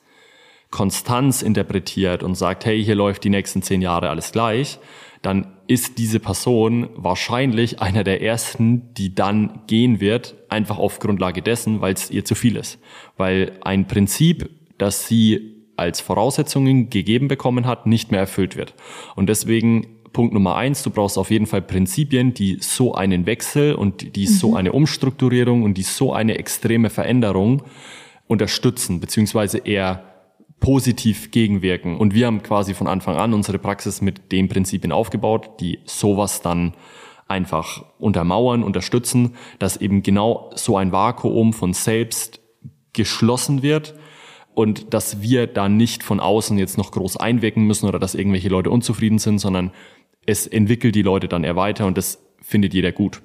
Konstanz 0.70 1.42
interpretiert 1.42 2.24
und 2.24 2.36
sagt, 2.36 2.64
hey, 2.64 2.82
hier 2.82 2.96
läuft 2.96 3.26
die 3.26 3.30
nächsten 3.30 3.62
zehn 3.62 3.82
Jahre 3.82 4.10
alles 4.10 4.32
gleich, 4.32 4.80
dann 5.22 5.48
ist 5.72 6.00
diese 6.00 6.20
Person 6.20 6.90
wahrscheinlich 6.98 7.82
einer 7.82 8.04
der 8.04 8.22
ersten, 8.22 8.94
die 8.96 9.16
dann 9.16 9.62
gehen 9.68 10.02
wird, 10.02 10.36
einfach 10.50 10.78
auf 10.78 11.00
Grundlage 11.00 11.42
dessen, 11.42 11.80
weil 11.80 11.94
es 11.94 12.12
ihr 12.12 12.26
zu 12.26 12.36
viel 12.36 12.58
ist. 12.58 12.78
Weil 13.16 13.54
ein 13.62 13.88
Prinzip, 13.88 14.50
das 14.78 15.08
sie 15.08 15.56
als 15.78 16.02
Voraussetzungen 16.02 16.90
gegeben 16.90 17.30
bekommen 17.30 17.66
hat, 17.66 17.88
nicht 17.88 18.12
mehr 18.12 18.20
erfüllt 18.20 18.58
wird. 18.58 18.74
Und 19.16 19.30
deswegen 19.30 19.88
Punkt 20.12 20.34
Nummer 20.34 20.58
eins, 20.58 20.84
du 20.84 20.90
brauchst 20.90 21.18
auf 21.18 21.32
jeden 21.32 21.46
Fall 21.46 21.62
Prinzipien, 21.62 22.34
die 22.34 22.58
so 22.60 22.94
einen 22.94 23.26
Wechsel 23.26 23.74
und 23.74 24.18
die 24.18 24.28
mhm. 24.28 24.32
so 24.32 24.56
eine 24.58 24.74
Umstrukturierung 24.74 25.64
und 25.64 25.78
die 25.78 25.84
so 25.84 26.12
eine 26.12 26.38
extreme 26.38 26.90
Veränderung 26.90 27.64
unterstützen, 28.28 29.00
beziehungsweise 29.00 29.60
eher 29.60 30.04
positiv 30.62 31.32
gegenwirken. 31.32 31.98
Und 31.98 32.14
wir 32.14 32.28
haben 32.28 32.42
quasi 32.44 32.74
von 32.74 32.88
Anfang 32.88 33.18
an 33.18 33.34
unsere 33.34 33.60
Praxis 33.60 34.00
mit 34.00 34.32
den 34.32 34.48
Prinzipien 34.48 34.94
aufgebaut, 34.94 35.60
die 35.60 35.80
sowas 35.84 36.42
dann 36.42 36.74
einfach 37.28 37.84
untermauern, 38.00 38.64
unterstützen, 38.64 39.36
dass 39.60 39.78
eben 39.78 40.04
genau 40.04 40.52
so 40.56 40.78
ein 40.78 40.92
Vakuum 40.92 41.52
von 41.52 41.74
selbst 41.74 42.40
geschlossen 42.94 43.64
wird 43.64 43.96
und 44.54 44.94
dass 44.94 45.22
wir 45.22 45.48
da 45.48 45.68
nicht 45.68 46.04
von 46.04 46.20
außen 46.20 46.58
jetzt 46.58 46.78
noch 46.78 46.92
groß 46.92 47.18
einwirken 47.18 47.66
müssen 47.66 47.88
oder 47.88 48.00
dass 48.00 48.16
irgendwelche 48.16 48.50
Leute 48.50 48.70
unzufrieden 48.70 49.18
sind, 49.18 49.40
sondern 49.40 49.72
es 50.26 50.46
entwickelt 50.46 50.94
die 50.94 51.02
Leute 51.02 51.28
dann 51.28 51.44
eher 51.44 51.56
weiter 51.56 51.88
und 51.88 51.98
das 51.98 52.24
findet 52.42 52.74
jeder 52.74 52.92
gut. 52.92 53.22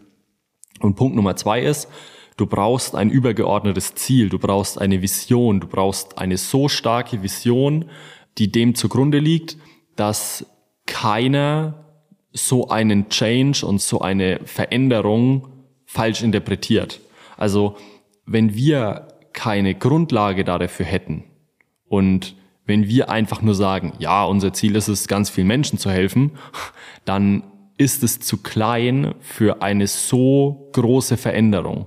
Und 0.80 0.94
Punkt 0.94 1.16
Nummer 1.16 1.36
zwei 1.36 1.60
ist, 1.62 1.88
du 2.36 2.46
brauchst 2.46 2.94
ein 2.94 3.10
übergeordnetes 3.10 3.94
Ziel, 3.94 4.28
du 4.28 4.38
brauchst 4.38 4.80
eine 4.80 5.02
Vision, 5.02 5.60
du 5.60 5.66
brauchst 5.66 6.18
eine 6.18 6.36
so 6.36 6.68
starke 6.68 7.22
Vision, 7.22 7.86
die 8.38 8.52
dem 8.52 8.74
zugrunde 8.74 9.18
liegt, 9.18 9.56
dass 9.96 10.46
keiner 10.86 11.86
so 12.32 12.68
einen 12.68 13.08
Change 13.08 13.64
und 13.66 13.80
so 13.80 14.00
eine 14.00 14.40
Veränderung 14.44 15.48
falsch 15.86 16.22
interpretiert. 16.22 17.00
Also 17.36 17.76
wenn 18.26 18.54
wir 18.54 19.08
keine 19.32 19.74
Grundlage 19.74 20.44
dafür 20.44 20.86
hätten 20.86 21.24
und 21.88 22.34
wenn 22.66 22.88
wir 22.88 23.10
einfach 23.10 23.42
nur 23.42 23.54
sagen, 23.54 23.92
ja, 23.98 24.24
unser 24.24 24.52
Ziel 24.52 24.74
ist 24.76 24.88
es, 24.88 25.06
ganz 25.06 25.30
vielen 25.30 25.46
Menschen 25.46 25.78
zu 25.78 25.90
helfen, 25.90 26.32
dann 27.04 27.44
ist 27.78 28.02
es 28.02 28.20
zu 28.20 28.38
klein 28.38 29.14
für 29.20 29.62
eine 29.62 29.86
so 29.86 30.70
große 30.72 31.16
Veränderung. 31.16 31.86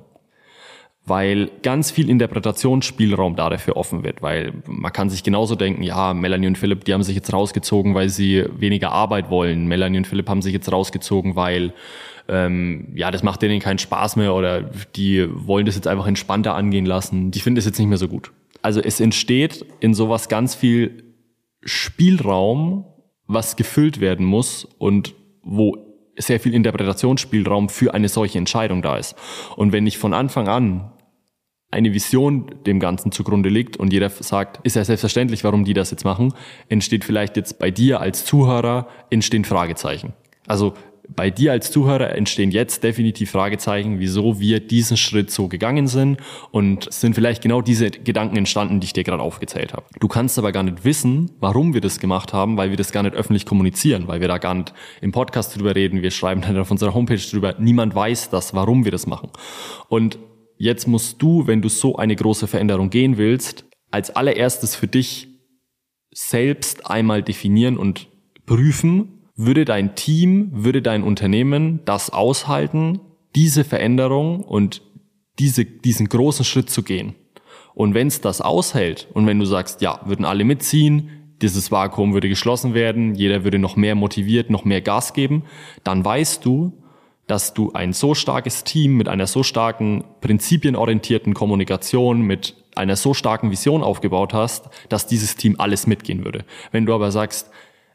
Weil 1.05 1.49
ganz 1.63 1.89
viel 1.89 2.09
Interpretationsspielraum 2.09 3.35
dafür 3.35 3.77
offen 3.77 4.03
wird, 4.03 4.21
weil 4.21 4.53
man 4.67 4.93
kann 4.93 5.09
sich 5.09 5.23
genauso 5.23 5.55
denken, 5.55 5.81
ja, 5.81 6.13
Melanie 6.13 6.47
und 6.47 6.57
Philipp, 6.57 6.85
die 6.85 6.93
haben 6.93 7.01
sich 7.01 7.15
jetzt 7.15 7.33
rausgezogen, 7.33 7.95
weil 7.95 8.09
sie 8.09 8.45
weniger 8.57 8.91
Arbeit 8.91 9.31
wollen. 9.31 9.67
Melanie 9.67 9.97
und 9.97 10.07
Philipp 10.07 10.29
haben 10.29 10.43
sich 10.43 10.53
jetzt 10.53 10.71
rausgezogen, 10.71 11.35
weil 11.35 11.73
ähm, 12.27 12.89
ja, 12.93 13.09
das 13.09 13.23
macht 13.23 13.41
denen 13.41 13.59
keinen 13.59 13.79
Spaß 13.79 14.17
mehr 14.17 14.35
oder 14.35 14.61
die 14.61 15.27
wollen 15.31 15.65
das 15.65 15.75
jetzt 15.75 15.87
einfach 15.87 16.05
entspannter 16.05 16.53
angehen 16.53 16.85
lassen. 16.85 17.31
Die 17.31 17.39
finden 17.39 17.55
das 17.55 17.65
jetzt 17.65 17.79
nicht 17.79 17.87
mehr 17.87 17.97
so 17.97 18.07
gut. 18.07 18.31
Also 18.61 18.79
es 18.79 18.99
entsteht 18.99 19.65
in 19.79 19.93
sowas 19.93 20.29
ganz 20.29 20.53
viel 20.53 21.15
Spielraum, 21.63 22.85
was 23.25 23.55
gefüllt 23.55 23.99
werden 23.99 24.25
muss 24.25 24.65
und 24.77 25.15
wo 25.41 25.88
sehr 26.19 26.39
viel 26.39 26.53
Interpretationsspielraum 26.53 27.69
für 27.69 27.93
eine 27.93 28.09
solche 28.09 28.37
Entscheidung 28.37 28.81
da 28.81 28.97
ist. 28.97 29.15
Und 29.55 29.71
wenn 29.71 29.87
ich 29.87 29.97
von 29.97 30.13
Anfang 30.13 30.47
an 30.47 30.91
eine 31.71 31.93
Vision 31.93 32.51
dem 32.65 32.79
Ganzen 32.79 33.11
zugrunde 33.11 33.49
liegt 33.49 33.77
und 33.77 33.93
jeder 33.93 34.09
sagt, 34.09 34.59
ist 34.65 34.75
ja 34.75 34.83
selbstverständlich, 34.83 35.43
warum 35.43 35.65
die 35.65 35.73
das 35.73 35.91
jetzt 35.91 36.03
machen, 36.03 36.33
entsteht 36.67 37.05
vielleicht 37.05 37.37
jetzt 37.37 37.59
bei 37.59 37.69
dir 37.69 37.99
als 37.99 38.25
Zuhörer, 38.25 38.87
entstehen 39.09 39.45
Fragezeichen. 39.45 40.13
Also 40.47 40.73
bei 41.15 41.31
dir 41.31 41.51
als 41.51 41.71
Zuhörer 41.71 42.15
entstehen 42.15 42.51
jetzt 42.51 42.83
definitiv 42.83 43.31
Fragezeichen, 43.31 43.99
wieso 43.99 44.39
wir 44.39 44.59
diesen 44.59 44.95
Schritt 44.95 45.31
so 45.31 45.47
gegangen 45.47 45.87
sind 45.87 46.17
und 46.51 46.91
sind 46.93 47.15
vielleicht 47.15 47.41
genau 47.41 47.61
diese 47.61 47.89
Gedanken 47.89 48.37
entstanden, 48.37 48.79
die 48.79 48.85
ich 48.85 48.93
dir 48.93 49.03
gerade 49.03 49.23
aufgezählt 49.23 49.73
habe. 49.73 49.85
Du 49.99 50.07
kannst 50.07 50.37
aber 50.37 50.51
gar 50.51 50.63
nicht 50.63 50.85
wissen, 50.85 51.31
warum 51.39 51.73
wir 51.73 51.81
das 51.81 51.99
gemacht 51.99 52.33
haben, 52.33 52.57
weil 52.57 52.69
wir 52.69 52.77
das 52.77 52.91
gar 52.91 53.03
nicht 53.03 53.15
öffentlich 53.15 53.45
kommunizieren, 53.45 54.07
weil 54.07 54.21
wir 54.21 54.27
da 54.27 54.37
gar 54.37 54.53
nicht 54.53 54.73
im 55.01 55.11
Podcast 55.11 55.55
drüber 55.55 55.75
reden, 55.75 56.01
wir 56.01 56.11
schreiben 56.11 56.41
dann 56.41 56.57
auf 56.57 56.69
unserer 56.71 56.93
Homepage 56.93 57.17
drüber, 57.17 57.55
niemand 57.57 57.95
weiß 57.95 58.29
das, 58.29 58.53
warum 58.53 58.85
wir 58.85 58.91
das 58.91 59.07
machen. 59.07 59.29
Und 59.87 60.19
jetzt 60.57 60.87
musst 60.87 61.21
du, 61.21 61.47
wenn 61.47 61.61
du 61.61 61.69
so 61.69 61.95
eine 61.95 62.15
große 62.15 62.47
Veränderung 62.47 62.89
gehen 62.89 63.17
willst, 63.17 63.65
als 63.91 64.15
allererstes 64.15 64.75
für 64.75 64.87
dich 64.87 65.27
selbst 66.11 66.85
einmal 66.89 67.23
definieren 67.23 67.77
und 67.77 68.07
prüfen, 68.45 69.18
würde 69.39 69.63
dein 69.63 69.95
Team, 69.95 70.49
würde 70.51 70.81
dein 70.81 71.01
Unternehmen 71.01 71.79
das 71.85 72.09
aushalten, 72.09 72.99
diese 73.37 73.63
Veränderung 73.63 74.41
und 74.43 74.81
diese, 75.39 75.63
diesen 75.63 76.09
großen 76.09 76.43
Schritt 76.43 76.69
zu 76.69 76.83
gehen? 76.83 77.15
Und 77.73 77.93
wenn 77.93 78.07
es 78.07 78.19
das 78.19 78.41
aushält 78.41 79.07
und 79.13 79.25
wenn 79.27 79.39
du 79.39 79.45
sagst, 79.45 79.81
ja, 79.81 80.01
würden 80.03 80.25
alle 80.25 80.43
mitziehen, 80.43 81.37
dieses 81.41 81.71
Vakuum 81.71 82.13
würde 82.13 82.27
geschlossen 82.27 82.73
werden, 82.73 83.15
jeder 83.15 83.45
würde 83.45 83.59
noch 83.59 83.77
mehr 83.77 83.95
motiviert, 83.95 84.49
noch 84.49 84.65
mehr 84.65 84.81
Gas 84.81 85.13
geben, 85.13 85.45
dann 85.85 86.03
weißt 86.03 86.43
du, 86.43 86.73
dass 87.25 87.53
du 87.53 87.71
ein 87.71 87.93
so 87.93 88.15
starkes 88.15 88.65
Team 88.65 88.97
mit 88.97 89.07
einer 89.07 89.25
so 89.25 89.43
starken 89.43 90.03
prinzipienorientierten 90.19 91.33
Kommunikation, 91.33 92.23
mit 92.23 92.55
einer 92.75 92.97
so 92.97 93.13
starken 93.13 93.51
Vision 93.51 93.83
aufgebaut 93.83 94.33
hast, 94.33 94.69
dass 94.89 95.07
dieses 95.07 95.37
Team 95.37 95.55
alles 95.59 95.87
mitgehen 95.87 96.25
würde. 96.25 96.43
Wenn 96.73 96.85
du 96.85 96.93
aber 96.93 97.11
sagst, 97.11 97.49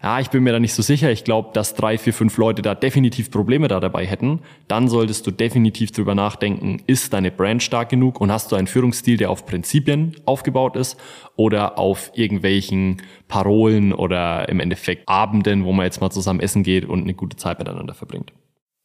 ja, 0.05 0.21
ich 0.21 0.29
bin 0.29 0.43
mir 0.43 0.53
da 0.53 0.61
nicht 0.61 0.75
so 0.75 0.83
sicher. 0.83 1.11
Ich 1.11 1.25
glaube, 1.25 1.49
dass 1.55 1.75
drei, 1.75 1.97
vier, 1.97 2.13
fünf 2.13 2.37
Leute 2.37 2.61
da 2.61 2.75
definitiv 2.75 3.31
Probleme 3.31 3.69
da 3.69 3.81
dabei 3.81 4.05
hätten. 4.05 4.41
Dann 4.69 4.87
solltest 4.87 5.27
du 5.27 5.31
definitiv 5.31 5.93
drüber 5.93 6.15
nachdenken, 6.15 6.83
ist 6.87 7.15
deine 7.15 7.31
Brand 7.31 7.63
stark 7.63 7.89
genug 7.89 8.21
und 8.21 8.31
hast 8.31 8.53
du 8.53 8.57
einen 8.57 8.67
Führungsstil, 8.67 9.17
der 9.17 9.31
auf 9.31 9.47
Prinzipien 9.47 10.15
aufgebaut 10.27 10.77
ist 10.77 11.01
oder 11.37 11.79
auf 11.79 12.11
irgendwelchen 12.13 13.01
Parolen 13.29 13.95
oder 13.95 14.47
im 14.51 14.61
Endeffekt 14.61 15.09
Abenden, 15.09 15.65
wo 15.65 15.73
man 15.73 15.87
jetzt 15.87 16.03
mal 16.03 16.11
zusammen 16.11 16.41
essen 16.41 16.65
geht 16.65 16.85
und 16.85 17.05
eine 17.05 17.15
gute 17.15 17.39
Zeit 17.39 17.59
miteinander 17.59 17.95
verbringt. 17.95 18.31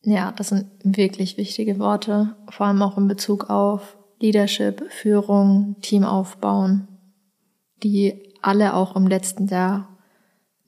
Ja, 0.04 0.32
das 0.32 0.48
sind 0.48 0.68
wirklich 0.86 1.36
wichtige 1.36 1.80
Worte, 1.80 2.38
vor 2.50 2.68
allem 2.68 2.82
auch 2.82 2.98
in 2.98 3.10
Bezug 3.10 3.50
auf 3.50 3.98
Leadership, 4.22 4.90
Führung, 4.90 5.76
Team 5.82 6.06
aufbauen, 6.06 6.88
die 7.84 8.14
alle 8.42 8.74
auch 8.74 8.96
im 8.96 9.06
letzten 9.06 9.48
Jahr 9.48 9.89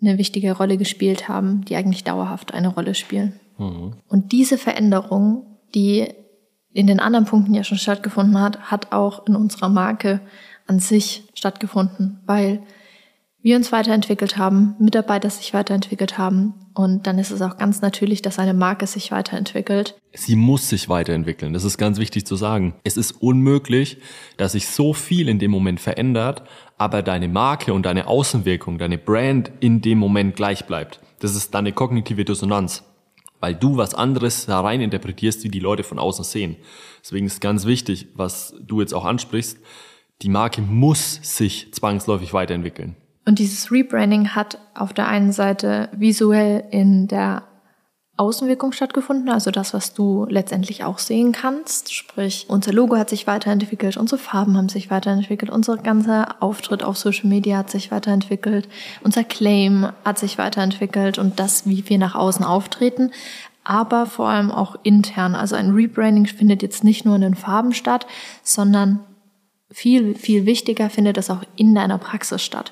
eine 0.01 0.17
wichtige 0.17 0.53
Rolle 0.53 0.77
gespielt 0.77 1.27
haben, 1.27 1.63
die 1.65 1.75
eigentlich 1.75 2.03
dauerhaft 2.03 2.53
eine 2.53 2.69
Rolle 2.69 2.95
spielen. 2.95 3.39
Mhm. 3.57 3.93
Und 4.07 4.31
diese 4.31 4.57
Veränderung, 4.57 5.45
die 5.75 6.07
in 6.73 6.87
den 6.87 6.99
anderen 6.99 7.25
Punkten 7.25 7.53
ja 7.53 7.63
schon 7.63 7.77
stattgefunden 7.77 8.39
hat, 8.39 8.71
hat 8.71 8.91
auch 8.91 9.27
in 9.27 9.35
unserer 9.35 9.69
Marke 9.69 10.21
an 10.67 10.79
sich 10.79 11.23
stattgefunden, 11.33 12.21
weil 12.25 12.63
wir 13.43 13.55
uns 13.55 13.71
weiterentwickelt 13.71 14.37
haben, 14.37 14.75
Mitarbeiter 14.79 15.29
sich 15.29 15.53
weiterentwickelt 15.53 16.17
haben. 16.17 16.53
Und 16.73 17.07
dann 17.07 17.17
ist 17.17 17.31
es 17.31 17.41
auch 17.41 17.57
ganz 17.57 17.81
natürlich, 17.81 18.21
dass 18.21 18.39
eine 18.39 18.53
Marke 18.53 18.85
sich 18.85 19.11
weiterentwickelt. 19.11 19.99
Sie 20.13 20.35
muss 20.35 20.69
sich 20.69 20.89
weiterentwickeln. 20.89 21.51
Das 21.51 21.63
ist 21.63 21.77
ganz 21.77 21.97
wichtig 21.97 22.25
zu 22.25 22.35
sagen. 22.35 22.75
Es 22.83 22.97
ist 22.97 23.11
unmöglich, 23.11 23.97
dass 24.37 24.51
sich 24.51 24.67
so 24.67 24.93
viel 24.93 25.27
in 25.27 25.39
dem 25.39 25.51
Moment 25.51 25.79
verändert, 25.79 26.43
aber 26.81 27.03
deine 27.03 27.27
Marke 27.27 27.75
und 27.75 27.85
deine 27.85 28.07
Außenwirkung, 28.07 28.79
deine 28.79 28.97
Brand 28.97 29.51
in 29.59 29.81
dem 29.81 29.99
Moment 29.99 30.35
gleich 30.35 30.65
bleibt. 30.65 30.99
Das 31.19 31.35
ist 31.35 31.53
deine 31.53 31.73
kognitive 31.73 32.25
Dissonanz. 32.25 32.83
Weil 33.39 33.53
du 33.53 33.77
was 33.77 33.93
anderes 33.93 34.47
da 34.47 34.61
rein 34.61 34.81
interpretierst, 34.81 35.43
wie 35.43 35.49
die 35.49 35.59
Leute 35.59 35.83
von 35.83 35.99
außen 35.99 36.25
sehen. 36.25 36.55
Deswegen 37.03 37.27
ist 37.27 37.39
ganz 37.39 37.67
wichtig, 37.67 38.07
was 38.15 38.55
du 38.59 38.81
jetzt 38.81 38.95
auch 38.95 39.05
ansprichst. 39.05 39.59
Die 40.23 40.29
Marke 40.29 40.63
muss 40.63 41.19
sich 41.21 41.71
zwangsläufig 41.71 42.33
weiterentwickeln. 42.33 42.95
Und 43.27 43.37
dieses 43.37 43.71
Rebranding 43.71 44.29
hat 44.29 44.57
auf 44.73 44.91
der 44.91 45.07
einen 45.07 45.33
Seite 45.33 45.87
visuell 45.95 46.63
in 46.71 47.07
der 47.07 47.43
Außenwirkung 48.21 48.71
stattgefunden, 48.71 49.29
also 49.29 49.49
das, 49.49 49.73
was 49.73 49.95
du 49.95 50.27
letztendlich 50.29 50.83
auch 50.83 50.99
sehen 50.99 51.31
kannst. 51.31 51.91
Sprich, 51.91 52.45
unser 52.49 52.71
Logo 52.71 52.95
hat 52.95 53.09
sich 53.09 53.25
weiterentwickelt, 53.25 53.97
unsere 53.97 54.21
Farben 54.21 54.55
haben 54.57 54.69
sich 54.69 54.91
weiterentwickelt, 54.91 55.49
unser 55.51 55.75
ganzer 55.77 56.35
Auftritt 56.39 56.83
auf 56.83 56.99
Social 56.99 57.27
Media 57.27 57.57
hat 57.57 57.71
sich 57.71 57.89
weiterentwickelt, 57.89 58.69
unser 59.03 59.23
Claim 59.23 59.89
hat 60.05 60.19
sich 60.19 60.37
weiterentwickelt 60.37 61.17
und 61.17 61.39
das, 61.39 61.65
wie 61.65 61.89
wir 61.89 61.97
nach 61.97 62.13
außen 62.13 62.45
auftreten, 62.45 63.09
aber 63.63 64.05
vor 64.05 64.29
allem 64.29 64.51
auch 64.51 64.75
intern. 64.83 65.33
Also 65.33 65.55
ein 65.55 65.71
Rebranding 65.71 66.27
findet 66.27 66.61
jetzt 66.61 66.83
nicht 66.83 67.05
nur 67.05 67.15
in 67.15 67.21
den 67.21 67.35
Farben 67.35 67.73
statt, 67.73 68.05
sondern 68.43 68.99
viel, 69.71 70.13
viel 70.13 70.45
wichtiger 70.45 70.91
findet 70.91 71.17
es 71.17 71.31
auch 71.31 71.41
in 71.55 71.73
deiner 71.73 71.97
Praxis 71.97 72.43
statt. 72.43 72.71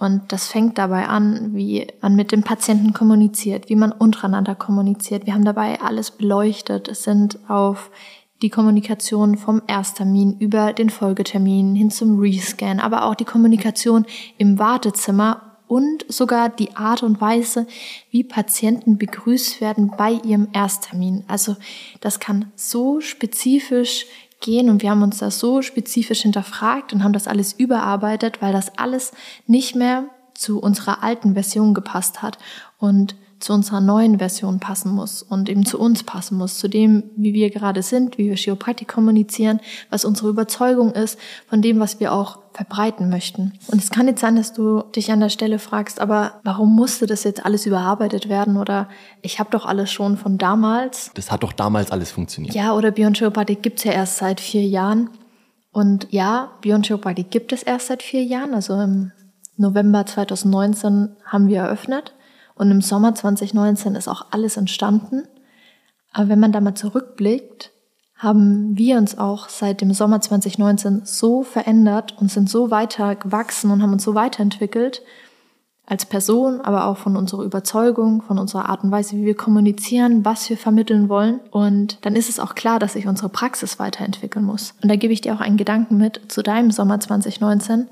Und 0.00 0.32
das 0.32 0.46
fängt 0.48 0.78
dabei 0.78 1.08
an, 1.08 1.54
wie 1.54 1.86
man 2.00 2.16
mit 2.16 2.32
dem 2.32 2.42
Patienten 2.42 2.94
kommuniziert, 2.94 3.68
wie 3.68 3.76
man 3.76 3.92
untereinander 3.92 4.54
kommuniziert. 4.54 5.26
Wir 5.26 5.34
haben 5.34 5.44
dabei 5.44 5.78
alles 5.82 6.10
beleuchtet. 6.10 6.88
Es 6.88 7.02
sind 7.02 7.38
auf 7.50 7.90
die 8.40 8.48
Kommunikation 8.48 9.36
vom 9.36 9.60
Ersttermin 9.66 10.38
über 10.38 10.72
den 10.72 10.88
Folgetermin 10.88 11.74
hin 11.74 11.90
zum 11.90 12.18
Rescan, 12.18 12.80
aber 12.80 13.04
auch 13.04 13.14
die 13.14 13.26
Kommunikation 13.26 14.06
im 14.38 14.58
Wartezimmer 14.58 15.58
und 15.66 16.06
sogar 16.08 16.48
die 16.48 16.74
Art 16.76 17.02
und 17.02 17.20
Weise, 17.20 17.66
wie 18.10 18.24
Patienten 18.24 18.96
begrüßt 18.96 19.60
werden 19.60 19.92
bei 19.98 20.12
ihrem 20.12 20.48
Ersttermin. 20.54 21.24
Also 21.28 21.56
das 22.00 22.20
kann 22.20 22.50
so 22.56 23.02
spezifisch 23.02 24.06
gehen 24.40 24.70
und 24.70 24.82
wir 24.82 24.90
haben 24.90 25.02
uns 25.02 25.18
das 25.18 25.38
so 25.38 25.62
spezifisch 25.62 26.22
hinterfragt 26.22 26.92
und 26.92 27.04
haben 27.04 27.12
das 27.12 27.28
alles 27.28 27.52
überarbeitet, 27.52 28.42
weil 28.42 28.52
das 28.52 28.76
alles 28.78 29.12
nicht 29.46 29.76
mehr 29.76 30.04
zu 30.34 30.58
unserer 30.60 31.02
alten 31.02 31.34
Version 31.34 31.74
gepasst 31.74 32.22
hat. 32.22 32.38
Und 32.78 33.14
zu 33.40 33.54
unserer 33.54 33.80
neuen 33.80 34.18
Version 34.18 34.60
passen 34.60 34.92
muss 34.92 35.22
und 35.22 35.48
eben 35.48 35.64
zu 35.64 35.80
uns 35.80 36.02
passen 36.02 36.36
muss, 36.36 36.58
zu 36.58 36.68
dem, 36.68 37.04
wie 37.16 37.32
wir 37.32 37.50
gerade 37.50 37.82
sind, 37.82 38.18
wie 38.18 38.28
wir 38.28 38.36
Chiropraktik 38.36 38.86
kommunizieren, 38.86 39.60
was 39.88 40.04
unsere 40.04 40.28
Überzeugung 40.28 40.92
ist, 40.92 41.18
von 41.48 41.62
dem, 41.62 41.80
was 41.80 42.00
wir 42.00 42.12
auch 42.12 42.38
verbreiten 42.52 43.08
möchten. 43.08 43.52
Und 43.68 43.82
es 43.82 43.90
kann 43.90 44.06
jetzt 44.06 44.20
sein, 44.20 44.36
dass 44.36 44.52
du 44.52 44.82
dich 44.94 45.10
an 45.10 45.20
der 45.20 45.30
Stelle 45.30 45.58
fragst, 45.58 46.00
aber 46.00 46.40
warum 46.44 46.74
musste 46.76 47.06
das 47.06 47.24
jetzt 47.24 47.44
alles 47.44 47.64
überarbeitet 47.64 48.28
werden 48.28 48.58
oder 48.58 48.88
ich 49.22 49.38
habe 49.38 49.50
doch 49.50 49.64
alles 49.64 49.90
schon 49.90 50.18
von 50.18 50.36
damals. 50.36 51.10
Das 51.14 51.32
hat 51.32 51.42
doch 51.42 51.52
damals 51.52 51.90
alles 51.90 52.10
funktioniert. 52.10 52.54
Ja, 52.54 52.74
oder 52.74 52.90
Beyond 52.90 53.16
Chiropraktik 53.16 53.62
gibt's 53.62 53.84
ja 53.84 53.92
erst 53.92 54.18
seit 54.18 54.40
vier 54.40 54.66
Jahren. 54.66 55.10
Und 55.72 56.08
ja, 56.10 56.50
Beyond 56.60 56.86
Chiropraktik 56.86 57.30
gibt 57.30 57.52
es 57.52 57.62
erst 57.62 57.86
seit 57.86 58.02
vier 58.02 58.24
Jahren, 58.24 58.52
also 58.52 58.74
im 58.74 59.12
November 59.56 60.04
2019 60.04 61.16
haben 61.24 61.48
wir 61.48 61.60
eröffnet. 61.60 62.14
Und 62.60 62.70
im 62.70 62.82
Sommer 62.82 63.14
2019 63.14 63.94
ist 63.94 64.06
auch 64.06 64.26
alles 64.32 64.58
entstanden. 64.58 65.22
Aber 66.12 66.28
wenn 66.28 66.40
man 66.40 66.52
da 66.52 66.60
mal 66.60 66.74
zurückblickt, 66.74 67.72
haben 68.16 68.76
wir 68.76 68.98
uns 68.98 69.16
auch 69.16 69.48
seit 69.48 69.80
dem 69.80 69.94
Sommer 69.94 70.20
2019 70.20 71.00
so 71.04 71.42
verändert 71.42 72.16
und 72.20 72.30
sind 72.30 72.50
so 72.50 72.70
weiter 72.70 73.16
gewachsen 73.16 73.70
und 73.70 73.80
haben 73.80 73.94
uns 73.94 74.04
so 74.04 74.14
weiterentwickelt 74.14 75.00
als 75.86 76.04
Person, 76.04 76.60
aber 76.60 76.84
auch 76.84 76.98
von 76.98 77.16
unserer 77.16 77.44
Überzeugung, 77.44 78.20
von 78.20 78.38
unserer 78.38 78.68
Art 78.68 78.84
und 78.84 78.90
Weise, 78.90 79.16
wie 79.16 79.24
wir 79.24 79.36
kommunizieren, 79.38 80.26
was 80.26 80.50
wir 80.50 80.58
vermitteln 80.58 81.08
wollen. 81.08 81.40
Und 81.50 81.96
dann 82.04 82.14
ist 82.14 82.28
es 82.28 82.38
auch 82.38 82.54
klar, 82.54 82.78
dass 82.78 82.92
sich 82.92 83.06
unsere 83.06 83.30
Praxis 83.30 83.78
weiterentwickeln 83.78 84.44
muss. 84.44 84.74
Und 84.82 84.90
da 84.90 84.96
gebe 84.96 85.14
ich 85.14 85.22
dir 85.22 85.34
auch 85.34 85.40
einen 85.40 85.56
Gedanken 85.56 85.96
mit 85.96 86.20
zu 86.28 86.42
deinem 86.42 86.72
Sommer 86.72 87.00
2019. 87.00 87.88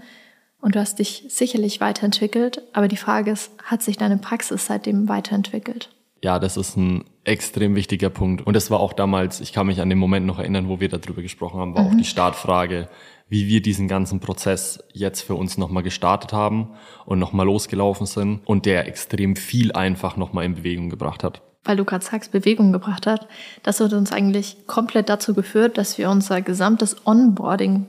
Und 0.60 0.74
du 0.74 0.80
hast 0.80 0.98
dich 0.98 1.24
sicherlich 1.28 1.80
weiterentwickelt, 1.80 2.62
aber 2.72 2.88
die 2.88 2.96
Frage 2.96 3.30
ist, 3.30 3.52
hat 3.62 3.82
sich 3.82 3.96
deine 3.96 4.18
Praxis 4.18 4.66
seitdem 4.66 5.08
weiterentwickelt? 5.08 5.90
Ja, 6.22 6.40
das 6.40 6.56
ist 6.56 6.76
ein 6.76 7.04
extrem 7.22 7.76
wichtiger 7.76 8.10
Punkt. 8.10 8.44
Und 8.44 8.54
das 8.54 8.70
war 8.70 8.80
auch 8.80 8.92
damals, 8.92 9.40
ich 9.40 9.52
kann 9.52 9.68
mich 9.68 9.80
an 9.80 9.88
den 9.88 9.98
Moment 9.98 10.26
noch 10.26 10.38
erinnern, 10.38 10.68
wo 10.68 10.80
wir 10.80 10.88
darüber 10.88 11.22
gesprochen 11.22 11.60
haben, 11.60 11.74
war 11.74 11.84
mhm. 11.84 11.90
auch 11.90 11.96
die 11.96 12.04
Startfrage, 12.04 12.88
wie 13.28 13.46
wir 13.46 13.62
diesen 13.62 13.86
ganzen 13.86 14.18
Prozess 14.18 14.82
jetzt 14.92 15.20
für 15.20 15.34
uns 15.34 15.58
nochmal 15.58 15.82
gestartet 15.82 16.32
haben 16.32 16.70
und 17.04 17.18
nochmal 17.18 17.46
losgelaufen 17.46 18.06
sind 18.06 18.40
und 18.46 18.66
der 18.66 18.88
extrem 18.88 19.36
viel 19.36 19.72
einfach 19.72 20.16
nochmal 20.16 20.44
in 20.44 20.56
Bewegung 20.56 20.90
gebracht 20.90 21.22
hat. 21.22 21.42
Weil 21.64 21.76
du 21.76 21.84
gerade 21.84 22.04
sagst, 22.04 22.32
Bewegung 22.32 22.72
gebracht 22.72 23.06
hat, 23.06 23.28
das 23.62 23.80
hat 23.80 23.92
uns 23.92 24.10
eigentlich 24.10 24.66
komplett 24.66 25.08
dazu 25.08 25.34
geführt, 25.34 25.76
dass 25.76 25.98
wir 25.98 26.08
unser 26.08 26.40
gesamtes 26.40 26.96
Onboarding 27.06 27.86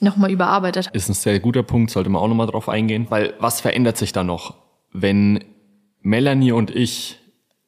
nochmal 0.00 0.30
überarbeitet. 0.30 0.88
Ist 0.92 1.08
ein 1.08 1.14
sehr 1.14 1.40
guter 1.40 1.62
Punkt, 1.62 1.90
sollte 1.90 2.10
man 2.10 2.22
auch 2.22 2.28
nochmal 2.28 2.46
drauf 2.46 2.68
eingehen. 2.68 3.06
Weil 3.08 3.34
was 3.38 3.60
verändert 3.60 3.96
sich 3.96 4.12
da 4.12 4.24
noch? 4.24 4.54
Wenn 4.92 5.44
Melanie 6.00 6.52
und 6.52 6.70
ich 6.70 7.18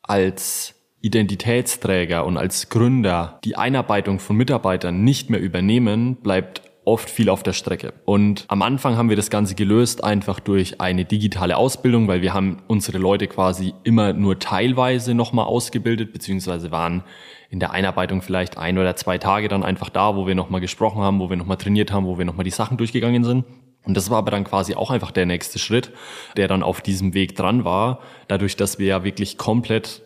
als 0.03 0.75
Identitätsträger 1.03 2.27
und 2.27 2.37
als 2.37 2.69
Gründer 2.69 3.41
die 3.45 3.57
Einarbeitung 3.57 4.19
von 4.19 4.37
Mitarbeitern 4.37 5.03
nicht 5.03 5.31
mehr 5.31 5.41
übernehmen, 5.41 6.17
bleibt 6.17 6.63
oft 6.85 7.11
viel 7.11 7.29
auf 7.29 7.43
der 7.43 7.53
Strecke. 7.53 7.93
Und 8.05 8.45
am 8.49 8.63
Anfang 8.63 8.97
haben 8.97 9.09
wir 9.09 9.17
das 9.17 9.31
Ganze 9.31 9.55
gelöst 9.55 10.03
einfach 10.03 10.41
durch 10.41 10.81
eine 10.81 11.05
digitale 11.05 11.57
Ausbildung, 11.57 12.09
weil 12.09 12.23
wir 12.23 12.35
haben 12.35 12.63
unsere 12.69 12.99
Leute 12.99 13.27
quasi 13.27 13.75
immer 13.85 14.13
nur 14.13 14.39
teilweise 14.39 15.15
nochmal 15.15 15.47
ausgebildet, 15.47 16.13
beziehungsweise 16.13 16.71
waren 16.71 17.05
in 17.51 17.61
der 17.61 17.73
Einarbeitung 17.73 18.23
vielleicht 18.23 18.57
ein 18.59 18.79
oder 18.79 18.97
zwei 18.97 19.19
Tage 19.19 19.49
dann 19.49 19.63
einfach 19.63 19.91
da, 19.91 20.17
wo 20.17 20.27
wir 20.27 20.35
nochmal 20.35 20.61
gesprochen 20.61 21.03
haben, 21.03 21.21
wo 21.21 21.29
wir 21.29 21.37
nochmal 21.37 21.57
trainiert 21.57 21.93
haben, 21.93 22.07
wo 22.07 22.17
wir 22.17 22.25
nochmal 22.25 22.45
die 22.45 22.51
Sachen 22.51 22.77
durchgegangen 22.77 23.25
sind. 23.25 23.45
Und 23.85 23.97
das 23.97 24.11
war 24.11 24.19
aber 24.19 24.31
dann 24.31 24.45
quasi 24.45 24.75
auch 24.75 24.91
einfach 24.91 25.11
der 25.11 25.27
nächste 25.27 25.59
Schritt, 25.59 25.91
der 26.37 26.49
dann 26.49 26.63
auf 26.63 26.81
diesem 26.81 27.15
Weg 27.15 27.35
dran 27.35 27.65
war, 27.65 28.01
dadurch, 28.29 28.57
dass 28.57 28.79
wir 28.79 28.87
ja 28.87 29.05
wirklich 29.05 29.39
komplett 29.39 30.03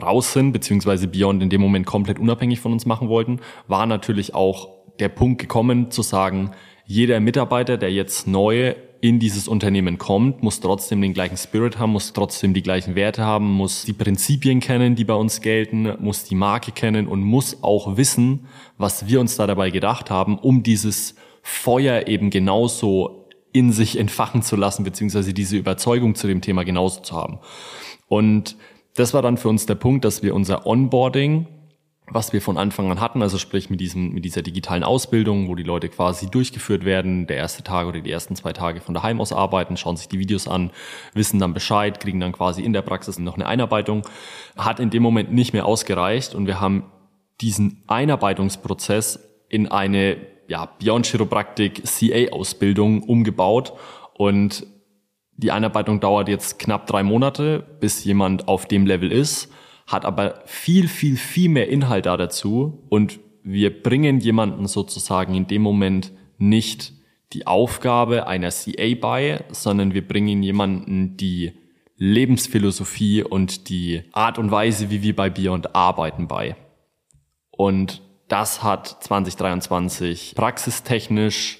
raus 0.00 0.32
sind, 0.32 0.52
beziehungsweise 0.52 1.08
Beyond 1.08 1.42
in 1.42 1.50
dem 1.50 1.60
Moment 1.60 1.86
komplett 1.86 2.18
unabhängig 2.18 2.60
von 2.60 2.72
uns 2.72 2.86
machen 2.86 3.08
wollten, 3.08 3.40
war 3.66 3.86
natürlich 3.86 4.34
auch 4.34 4.79
der 5.00 5.08
Punkt 5.08 5.40
gekommen 5.40 5.90
zu 5.90 6.02
sagen, 6.02 6.52
jeder 6.84 7.20
Mitarbeiter, 7.20 7.76
der 7.76 7.92
jetzt 7.92 8.26
neu 8.26 8.74
in 9.00 9.18
dieses 9.18 9.48
Unternehmen 9.48 9.96
kommt, 9.96 10.42
muss 10.42 10.60
trotzdem 10.60 11.00
den 11.00 11.14
gleichen 11.14 11.36
Spirit 11.36 11.78
haben, 11.78 11.92
muss 11.92 12.12
trotzdem 12.12 12.52
die 12.52 12.62
gleichen 12.62 12.94
Werte 12.94 13.24
haben, 13.24 13.50
muss 13.50 13.84
die 13.84 13.92
Prinzipien 13.92 14.60
kennen, 14.60 14.94
die 14.94 15.04
bei 15.04 15.14
uns 15.14 15.40
gelten, 15.40 15.94
muss 16.00 16.24
die 16.24 16.34
Marke 16.34 16.72
kennen 16.72 17.06
und 17.06 17.22
muss 17.22 17.62
auch 17.62 17.96
wissen, 17.96 18.46
was 18.76 19.06
wir 19.06 19.20
uns 19.20 19.36
da 19.36 19.46
dabei 19.46 19.70
gedacht 19.70 20.10
haben, 20.10 20.38
um 20.38 20.62
dieses 20.62 21.14
Feuer 21.42 22.08
eben 22.08 22.28
genauso 22.28 23.28
in 23.52 23.72
sich 23.72 23.98
entfachen 23.98 24.42
zu 24.42 24.56
lassen, 24.56 24.84
beziehungsweise 24.84 25.32
diese 25.32 25.56
Überzeugung 25.56 26.14
zu 26.14 26.26
dem 26.26 26.40
Thema 26.40 26.64
genauso 26.64 27.00
zu 27.00 27.16
haben. 27.16 27.38
Und 28.08 28.56
das 28.94 29.14
war 29.14 29.22
dann 29.22 29.38
für 29.38 29.48
uns 29.48 29.66
der 29.66 29.76
Punkt, 29.76 30.04
dass 30.04 30.22
wir 30.22 30.34
unser 30.34 30.66
Onboarding 30.66 31.46
was 32.12 32.32
wir 32.32 32.42
von 32.42 32.58
Anfang 32.58 32.90
an 32.90 33.00
hatten, 33.00 33.22
also 33.22 33.38
sprich 33.38 33.70
mit 33.70 33.80
diesem, 33.80 34.12
mit 34.12 34.24
dieser 34.24 34.42
digitalen 34.42 34.82
Ausbildung, 34.82 35.48
wo 35.48 35.54
die 35.54 35.62
Leute 35.62 35.88
quasi 35.88 36.28
durchgeführt 36.28 36.84
werden, 36.84 37.26
der 37.26 37.36
erste 37.36 37.62
Tag 37.62 37.86
oder 37.86 38.00
die 38.00 38.10
ersten 38.10 38.34
zwei 38.34 38.52
Tage 38.52 38.80
von 38.80 38.94
daheim 38.94 39.20
aus 39.20 39.32
arbeiten, 39.32 39.76
schauen 39.76 39.96
sich 39.96 40.08
die 40.08 40.18
Videos 40.18 40.48
an, 40.48 40.70
wissen 41.14 41.38
dann 41.38 41.54
Bescheid, 41.54 42.00
kriegen 42.00 42.20
dann 42.20 42.32
quasi 42.32 42.62
in 42.62 42.72
der 42.72 42.82
Praxis 42.82 43.18
noch 43.18 43.36
eine 43.36 43.46
Einarbeitung, 43.46 44.02
hat 44.56 44.80
in 44.80 44.90
dem 44.90 45.02
Moment 45.02 45.32
nicht 45.32 45.52
mehr 45.52 45.66
ausgereicht 45.66 46.34
und 46.34 46.46
wir 46.46 46.60
haben 46.60 46.84
diesen 47.40 47.84
Einarbeitungsprozess 47.86 49.20
in 49.48 49.68
eine 49.68 50.16
ja, 50.48 50.66
Beyond 50.66 51.06
Chiropraktik 51.06 51.84
CA-Ausbildung 51.84 53.04
umgebaut 53.04 53.72
und 54.14 54.66
die 55.36 55.52
Einarbeitung 55.52 56.00
dauert 56.00 56.28
jetzt 56.28 56.58
knapp 56.58 56.86
drei 56.86 57.02
Monate, 57.02 57.64
bis 57.80 58.04
jemand 58.04 58.48
auf 58.48 58.66
dem 58.66 58.84
Level 58.84 59.10
ist 59.10 59.50
hat 59.90 60.04
aber 60.04 60.42
viel, 60.46 60.86
viel, 60.86 61.16
viel 61.16 61.50
mehr 61.50 61.68
Inhalt 61.68 62.06
da 62.06 62.16
dazu 62.16 62.84
und 62.88 63.18
wir 63.42 63.82
bringen 63.82 64.20
jemanden 64.20 64.68
sozusagen 64.68 65.34
in 65.34 65.48
dem 65.48 65.62
Moment 65.62 66.12
nicht 66.38 66.92
die 67.32 67.48
Aufgabe 67.48 68.28
einer 68.28 68.50
CA 68.50 68.94
bei, 69.00 69.44
sondern 69.50 69.92
wir 69.92 70.06
bringen 70.06 70.44
jemanden 70.44 71.16
die 71.16 71.52
Lebensphilosophie 71.96 73.24
und 73.24 73.68
die 73.68 74.04
Art 74.12 74.38
und 74.38 74.52
Weise, 74.52 74.90
wie 74.90 75.02
wir 75.02 75.16
bei 75.16 75.28
Beyond 75.28 75.74
arbeiten 75.74 76.28
bei. 76.28 76.56
Und 77.50 78.00
das 78.28 78.62
hat 78.62 78.86
2023 78.86 80.34
praxistechnisch 80.36 81.58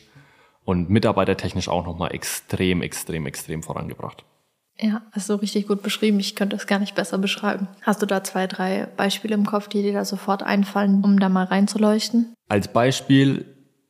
und 0.64 0.88
mitarbeitertechnisch 0.88 1.68
auch 1.68 1.84
nochmal 1.84 2.14
extrem, 2.14 2.80
extrem, 2.80 3.26
extrem 3.26 3.64
vorangebracht. 3.64 4.24
Ja, 4.82 5.02
hast 5.12 5.28
du 5.28 5.34
richtig 5.34 5.68
gut 5.68 5.82
beschrieben. 5.82 6.18
Ich 6.20 6.36
könnte 6.36 6.56
es 6.56 6.66
gar 6.66 6.78
nicht 6.78 6.94
besser 6.94 7.18
beschreiben. 7.18 7.68
Hast 7.82 8.00
du 8.00 8.06
da 8.06 8.24
zwei, 8.24 8.46
drei 8.46 8.88
Beispiele 8.96 9.34
im 9.34 9.44
Kopf, 9.44 9.68
die 9.68 9.82
dir 9.82 9.92
da 9.92 10.04
sofort 10.04 10.42
einfallen, 10.42 11.02
um 11.04 11.20
da 11.20 11.28
mal 11.28 11.44
reinzuleuchten? 11.44 12.34
Als 12.48 12.72
Beispiel 12.72 13.44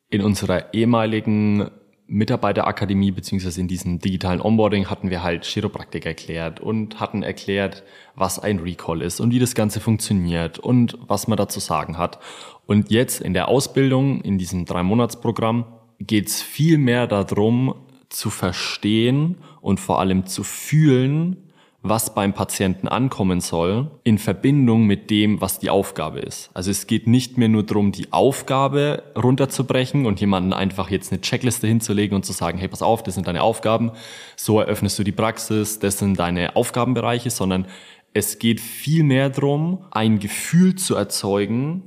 in 0.08 0.22
unserer 0.22 0.74
ehemaligen 0.74 1.70
Mitarbeiterakademie 2.08 3.12
beziehungsweise 3.12 3.60
in 3.60 3.68
diesem 3.68 4.00
digitalen 4.00 4.40
Onboarding 4.40 4.90
hatten 4.90 5.10
wir 5.10 5.22
halt 5.22 5.44
Chiropraktik 5.44 6.06
erklärt 6.06 6.58
und 6.58 6.98
hatten 6.98 7.22
erklärt, 7.22 7.84
was 8.16 8.40
ein 8.40 8.58
Recall 8.58 9.00
ist 9.02 9.20
und 9.20 9.30
wie 9.30 9.38
das 9.38 9.54
Ganze 9.54 9.78
funktioniert 9.78 10.58
und 10.58 10.98
was 11.06 11.28
man 11.28 11.36
dazu 11.36 11.60
sagen 11.60 11.98
hat. 11.98 12.18
Und 12.66 12.90
jetzt 12.90 13.20
in 13.20 13.32
der 13.32 13.46
Ausbildung, 13.46 14.22
in 14.22 14.38
diesem 14.38 14.64
Drei-Monats-Programm, 14.64 15.66
geht 16.00 16.28
es 16.28 16.42
viel 16.42 16.78
mehr 16.78 17.06
darum, 17.06 17.76
zu 18.10 18.28
verstehen 18.28 19.38
und 19.60 19.80
vor 19.80 20.00
allem 20.00 20.26
zu 20.26 20.42
fühlen, 20.42 21.50
was 21.82 22.14
beim 22.14 22.34
Patienten 22.34 22.88
ankommen 22.88 23.40
soll, 23.40 23.90
in 24.04 24.18
Verbindung 24.18 24.86
mit 24.86 25.08
dem, 25.08 25.40
was 25.40 25.58
die 25.58 25.70
Aufgabe 25.70 26.18
ist. 26.18 26.50
Also 26.52 26.70
es 26.70 26.86
geht 26.86 27.06
nicht 27.06 27.38
mehr 27.38 27.48
nur 27.48 27.62
darum, 27.62 27.90
die 27.90 28.12
Aufgabe 28.12 29.02
runterzubrechen 29.16 30.04
und 30.04 30.20
jemanden 30.20 30.52
einfach 30.52 30.90
jetzt 30.90 31.10
eine 31.10 31.22
Checkliste 31.22 31.66
hinzulegen 31.66 32.14
und 32.14 32.26
zu 32.26 32.32
sagen, 32.32 32.58
hey, 32.58 32.68
pass 32.68 32.82
auf, 32.82 33.02
das 33.02 33.14
sind 33.14 33.26
deine 33.26 33.42
Aufgaben, 33.42 33.92
so 34.36 34.60
eröffnest 34.60 34.98
du 34.98 35.04
die 35.04 35.12
Praxis, 35.12 35.78
das 35.78 35.98
sind 35.98 36.18
deine 36.18 36.54
Aufgabenbereiche, 36.54 37.30
sondern 37.30 37.66
es 38.12 38.38
geht 38.38 38.60
viel 38.60 39.02
mehr 39.02 39.30
darum, 39.30 39.86
ein 39.90 40.18
Gefühl 40.18 40.74
zu 40.74 40.96
erzeugen, 40.96 41.84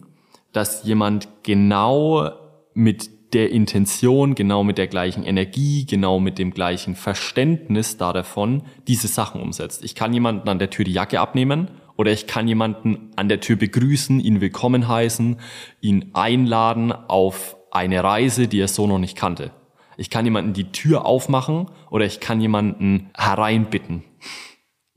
dass 0.54 0.84
jemand 0.84 1.28
genau 1.44 2.32
mit 2.74 3.10
der 3.34 3.52
Intention, 3.52 4.36
genau 4.36 4.64
mit 4.64 4.78
der 4.78 4.88
gleichen 4.88 5.24
Energie, 5.24 5.86
genau 5.86 6.20
mit 6.20 6.38
dem 6.38 6.54
gleichen 6.54 6.96
Verständnis 6.96 7.98
da 7.98 8.14
davon 8.14 8.64
diese 8.88 9.08
Sachen 9.08 9.42
umsetzt. 9.42 9.84
Ich 9.84 9.96
kann 9.96 10.14
jemanden 10.14 10.48
an 10.50 10.60
der 10.60 10.70
Tür 10.70 10.86
die 10.86 10.94
Jacke 10.94 11.20
abnehmen 11.20 11.70
oder 11.98 12.12
ich 12.12 12.28
kann 12.28 12.48
jemanden 12.48 13.12
an 13.16 13.30
der 13.30 13.40
Tür 13.40 13.56
begrüßen, 13.56 14.20
ihn 14.20 14.42
willkommen 14.42 14.88
heißen, 14.88 15.40
ihn 15.82 16.12
einladen 16.14 16.92
auf 16.92 17.58
eine 17.72 18.04
Reise, 18.04 18.48
die 18.48 18.60
er 18.60 18.68
so 18.68 18.88
noch 18.88 19.00
nicht 19.00 19.18
kannte. 19.18 19.52
Ich 19.98 20.10
kann 20.10 20.26
jemanden 20.26 20.54
die 20.54 20.72
Tür 20.72 21.06
aufmachen 21.06 21.70
oder 21.90 22.06
ich 22.06 22.20
kann 22.20 22.42
jemanden 22.42 23.10
hereinbitten, 23.16 24.04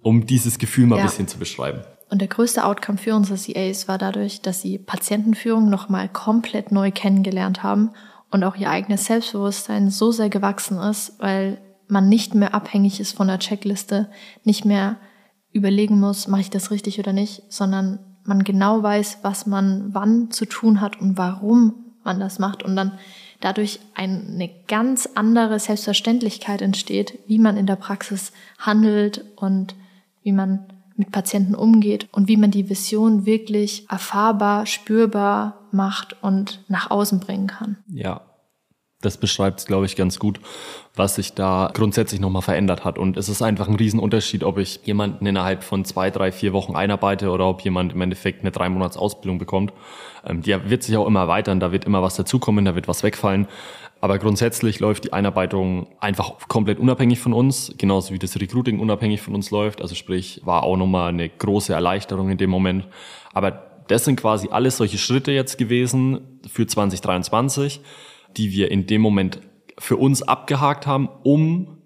um 0.02 0.26
dieses 0.26 0.58
Gefühl 0.58 0.86
mal 0.86 0.96
ja. 0.96 1.02
ein 1.02 1.08
bisschen 1.08 1.28
zu 1.28 1.38
beschreiben. 1.38 1.82
Und 2.08 2.20
der 2.20 2.28
größte 2.28 2.64
Outcome 2.64 2.98
für 2.98 3.14
unsere 3.14 3.38
CAs 3.38 3.88
war 3.88 3.98
dadurch, 3.98 4.40
dass 4.40 4.62
sie 4.62 4.78
Patientenführung 4.78 5.68
nochmal 5.68 6.08
komplett 6.08 6.70
neu 6.70 6.92
kennengelernt 6.92 7.62
haben 7.62 7.90
und 8.30 8.44
auch 8.44 8.56
ihr 8.56 8.70
eigenes 8.70 9.06
Selbstbewusstsein 9.06 9.90
so 9.90 10.10
sehr 10.10 10.28
gewachsen 10.28 10.78
ist, 10.78 11.14
weil 11.18 11.58
man 11.88 12.08
nicht 12.08 12.34
mehr 12.34 12.54
abhängig 12.54 13.00
ist 13.00 13.16
von 13.16 13.28
der 13.28 13.38
Checkliste, 13.38 14.10
nicht 14.44 14.64
mehr 14.64 14.96
überlegen 15.52 16.00
muss, 16.00 16.28
mache 16.28 16.42
ich 16.42 16.50
das 16.50 16.70
richtig 16.70 16.98
oder 16.98 17.12
nicht, 17.12 17.42
sondern 17.48 17.98
man 18.24 18.44
genau 18.44 18.82
weiß, 18.82 19.18
was 19.22 19.46
man 19.46 19.94
wann 19.94 20.30
zu 20.30 20.46
tun 20.46 20.80
hat 20.80 21.00
und 21.00 21.16
warum 21.16 21.74
man 22.04 22.20
das 22.20 22.38
macht 22.38 22.62
und 22.62 22.76
dann 22.76 22.98
dadurch 23.40 23.80
eine 23.94 24.50
ganz 24.66 25.08
andere 25.14 25.58
Selbstverständlichkeit 25.58 26.62
entsteht, 26.62 27.18
wie 27.26 27.38
man 27.38 27.56
in 27.56 27.66
der 27.66 27.76
Praxis 27.76 28.32
handelt 28.58 29.24
und 29.36 29.74
wie 30.22 30.32
man 30.32 30.66
mit 30.98 31.12
Patienten 31.12 31.54
umgeht 31.54 32.08
und 32.12 32.28
wie 32.28 32.36
man 32.36 32.50
die 32.50 32.68
Vision 32.68 33.26
wirklich 33.26 33.88
erfahrbar, 33.90 34.66
spürbar 34.66 35.66
macht 35.72 36.16
und 36.22 36.64
nach 36.68 36.90
außen 36.90 37.20
bringen 37.20 37.46
kann. 37.46 37.76
Ja, 37.88 38.22
das 39.02 39.18
beschreibt 39.18 39.60
es, 39.60 39.66
glaube 39.66 39.84
ich, 39.84 39.94
ganz 39.94 40.18
gut, 40.18 40.40
was 40.94 41.16
sich 41.16 41.34
da 41.34 41.70
grundsätzlich 41.74 42.20
nochmal 42.20 42.42
verändert 42.42 42.84
hat. 42.84 42.98
Und 42.98 43.18
es 43.18 43.28
ist 43.28 43.42
einfach 43.42 43.68
ein 43.68 43.76
Riesenunterschied, 43.76 44.42
ob 44.42 44.56
ich 44.56 44.80
jemanden 44.84 45.26
innerhalb 45.26 45.62
von 45.62 45.84
zwei, 45.84 46.10
drei, 46.10 46.32
vier 46.32 46.54
Wochen 46.54 46.74
einarbeite 46.74 47.30
oder 47.30 47.46
ob 47.46 47.60
jemand 47.60 47.92
im 47.92 48.00
Endeffekt 48.00 48.40
eine 48.40 48.52
drei 48.52 48.70
Monats 48.70 48.96
Ausbildung 48.96 49.38
bekommt. 49.38 49.72
Ähm, 50.24 50.40
die 50.40 50.56
wird 50.70 50.82
sich 50.82 50.96
auch 50.96 51.06
immer 51.06 51.20
erweitern, 51.20 51.60
da 51.60 51.72
wird 51.72 51.84
immer 51.84 52.02
was 52.02 52.16
dazukommen, 52.16 52.64
da 52.64 52.74
wird 52.74 52.88
was 52.88 53.02
wegfallen. 53.02 53.46
Aber 54.00 54.18
grundsätzlich 54.18 54.78
läuft 54.78 55.04
die 55.04 55.12
Einarbeitung 55.12 55.88
einfach 56.00 56.48
komplett 56.48 56.78
unabhängig 56.78 57.18
von 57.18 57.32
uns, 57.32 57.72
genauso 57.78 58.12
wie 58.12 58.18
das 58.18 58.38
Recruiting 58.38 58.78
unabhängig 58.78 59.22
von 59.22 59.34
uns 59.34 59.50
läuft. 59.50 59.80
Also 59.80 59.94
sprich, 59.94 60.42
war 60.44 60.64
auch 60.64 60.76
nochmal 60.76 61.08
eine 61.08 61.28
große 61.28 61.72
Erleichterung 61.72 62.30
in 62.30 62.38
dem 62.38 62.50
Moment. 62.50 62.86
Aber 63.32 63.82
das 63.88 64.04
sind 64.04 64.20
quasi 64.20 64.48
alles 64.50 64.76
solche 64.76 64.98
Schritte 64.98 65.32
jetzt 65.32 65.58
gewesen 65.58 66.40
für 66.46 66.66
2023, 66.66 67.80
die 68.36 68.52
wir 68.52 68.70
in 68.70 68.86
dem 68.86 69.00
Moment 69.00 69.40
für 69.78 69.96
uns 69.96 70.22
abgehakt 70.22 70.86
haben, 70.86 71.08
um 71.22 71.78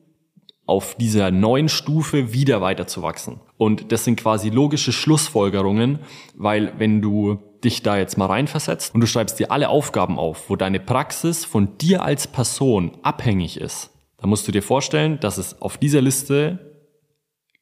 auf 0.67 0.95
dieser 0.95 1.31
neuen 1.31 1.69
Stufe 1.69 2.33
wieder 2.33 2.61
weiterzuwachsen. 2.61 3.41
Und 3.57 3.93
das 3.93 4.05
sind 4.05 4.21
quasi 4.21 4.51
logische 4.51 4.93
Schlussfolgerungen, 4.93 5.99
weil 6.35 6.73
wenn 6.79 7.03
du 7.03 7.39
dich 7.65 7.83
da 7.83 7.97
jetzt 7.97 8.17
mal 8.19 8.27
reinversetzt 8.27 8.95
und 8.95 9.01
du 9.01 9.07
schreibst 9.07 9.39
dir 9.39 9.51
alle 9.51 9.69
Aufgaben 9.69 10.19
auf, 10.19 10.49
wo 10.49 10.57
deine 10.57 10.81
Praxis 10.81 11.45
von 11.45 11.77
dir 11.79 12.03
als 12.03 12.27
Person 12.27 12.97
abhängig 13.03 13.61
ist, 13.61 13.91
dann 14.19 14.31
musst 14.31 14.47
du 14.47 14.53
dir 14.53 14.63
vorstellen, 14.63 15.19
dass 15.21 15.39
es 15.39 15.61
auf 15.61 15.79
dieser 15.79 16.01
Liste 16.01 16.71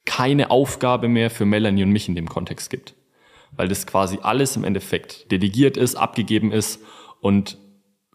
keine 0.04 0.50
Aufgabe 0.50 1.08
mehr 1.08 1.30
für 1.30 1.44
Melanie 1.44 1.82
und 1.82 1.90
mich 1.90 2.08
in 2.08 2.14
dem 2.14 2.28
Kontext 2.28 2.70
gibt. 2.70 2.94
Weil 3.52 3.68
das 3.68 3.87
quasi 3.87 4.18
alles 4.22 4.56
im 4.56 4.64
Endeffekt 4.64 5.30
delegiert 5.30 5.76
ist, 5.76 5.96
abgegeben 5.96 6.50
ist. 6.50 6.80
Und 7.20 7.58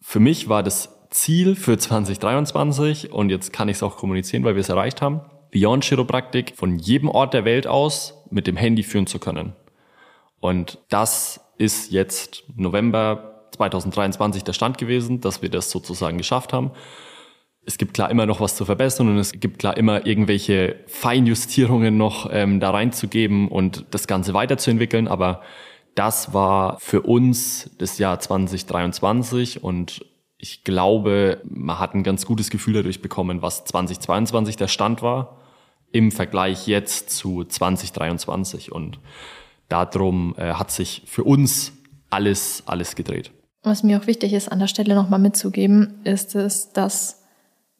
für 0.01 0.19
mich 0.19 0.49
war 0.49 0.63
das 0.63 1.07
Ziel 1.11 1.55
für 1.55 1.77
2023, 1.77 3.11
und 3.11 3.29
jetzt 3.29 3.53
kann 3.53 3.69
ich 3.69 3.77
es 3.77 3.83
auch 3.83 3.97
kommunizieren, 3.97 4.43
weil 4.43 4.55
wir 4.55 4.61
es 4.61 4.69
erreicht 4.69 5.01
haben, 5.01 5.21
Beyond 5.51 5.85
Chiropraktik 5.85 6.53
von 6.55 6.79
jedem 6.79 7.09
Ort 7.09 7.35
der 7.35 7.45
Welt 7.45 7.67
aus 7.67 8.25
mit 8.31 8.47
dem 8.47 8.57
Handy 8.57 8.81
führen 8.81 9.05
zu 9.05 9.19
können. 9.19 9.53
Und 10.39 10.79
das 10.89 11.42
ist 11.57 11.91
jetzt 11.91 12.43
November 12.55 13.47
2023 13.51 14.43
der 14.43 14.53
Stand 14.53 14.77
gewesen, 14.77 15.21
dass 15.21 15.41
wir 15.41 15.49
das 15.49 15.69
sozusagen 15.69 16.17
geschafft 16.17 16.53
haben. 16.53 16.71
Es 17.65 17.77
gibt 17.77 17.93
klar 17.93 18.09
immer 18.09 18.25
noch 18.25 18.41
was 18.41 18.55
zu 18.55 18.65
verbessern 18.65 19.07
und 19.07 19.17
es 19.17 19.31
gibt 19.31 19.59
klar 19.59 19.77
immer 19.77 20.05
irgendwelche 20.05 20.79
Feinjustierungen 20.87 21.95
noch 21.95 22.29
ähm, 22.31 22.59
da 22.59 22.71
reinzugeben 22.71 23.47
und 23.47 23.85
das 23.91 24.07
Ganze 24.07 24.33
weiterzuentwickeln. 24.33 25.07
Aber 25.07 25.41
das 25.95 26.33
war 26.33 26.79
für 26.79 27.01
uns 27.01 27.69
das 27.77 27.99
Jahr 27.99 28.19
2023 28.19 29.63
und 29.63 30.05
ich 30.37 30.65
glaube, 30.65 31.41
man 31.45 31.79
hat 31.79 31.93
ein 31.93 32.03
ganz 32.03 32.25
gutes 32.25 32.49
Gefühl 32.49 32.73
dadurch 32.73 33.01
bekommen, 33.01 33.41
was 33.41 33.63
2022 33.63 34.57
der 34.57 34.67
Stand 34.67 35.01
war 35.01 35.37
im 35.93 36.11
Vergleich 36.11 36.67
jetzt 36.67 37.11
zu 37.11 37.45
2023 37.45 38.73
und 38.73 38.99
darum 39.73 40.35
äh, 40.37 40.53
hat 40.53 40.71
sich 40.71 41.03
für 41.05 41.23
uns 41.23 41.73
alles, 42.09 42.63
alles 42.65 42.95
gedreht. 42.95 43.31
Was 43.63 43.83
mir 43.83 43.99
auch 43.99 44.07
wichtig 44.07 44.33
ist, 44.33 44.51
an 44.51 44.59
der 44.59 44.67
Stelle 44.67 44.93
nochmal 44.93 45.19
mitzugeben, 45.19 46.01
ist 46.03 46.35
es, 46.35 46.71
dass 46.73 47.23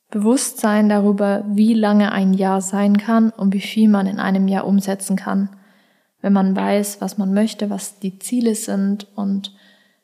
Bewusstsein 0.10 0.90
darüber, 0.90 1.44
wie 1.48 1.74
lange 1.74 2.12
ein 2.12 2.34
Jahr 2.34 2.62
sein 2.62 2.98
kann 2.98 3.32
und 3.32 3.54
wie 3.54 3.62
viel 3.62 3.90
man 3.90 4.08
in 4.08 4.20
einem 4.20 4.48
Jahr 4.48 4.66
umsetzen 4.66 5.16
kann. 5.16 5.50
Wenn 6.22 6.34
man 6.34 6.56
weiß, 6.56 7.02
was 7.02 7.18
man 7.18 7.34
möchte, 7.34 7.70
was 7.70 8.00
die 8.00 8.20
Ziele 8.20 8.56
sind 8.56 9.08
und 9.16 9.54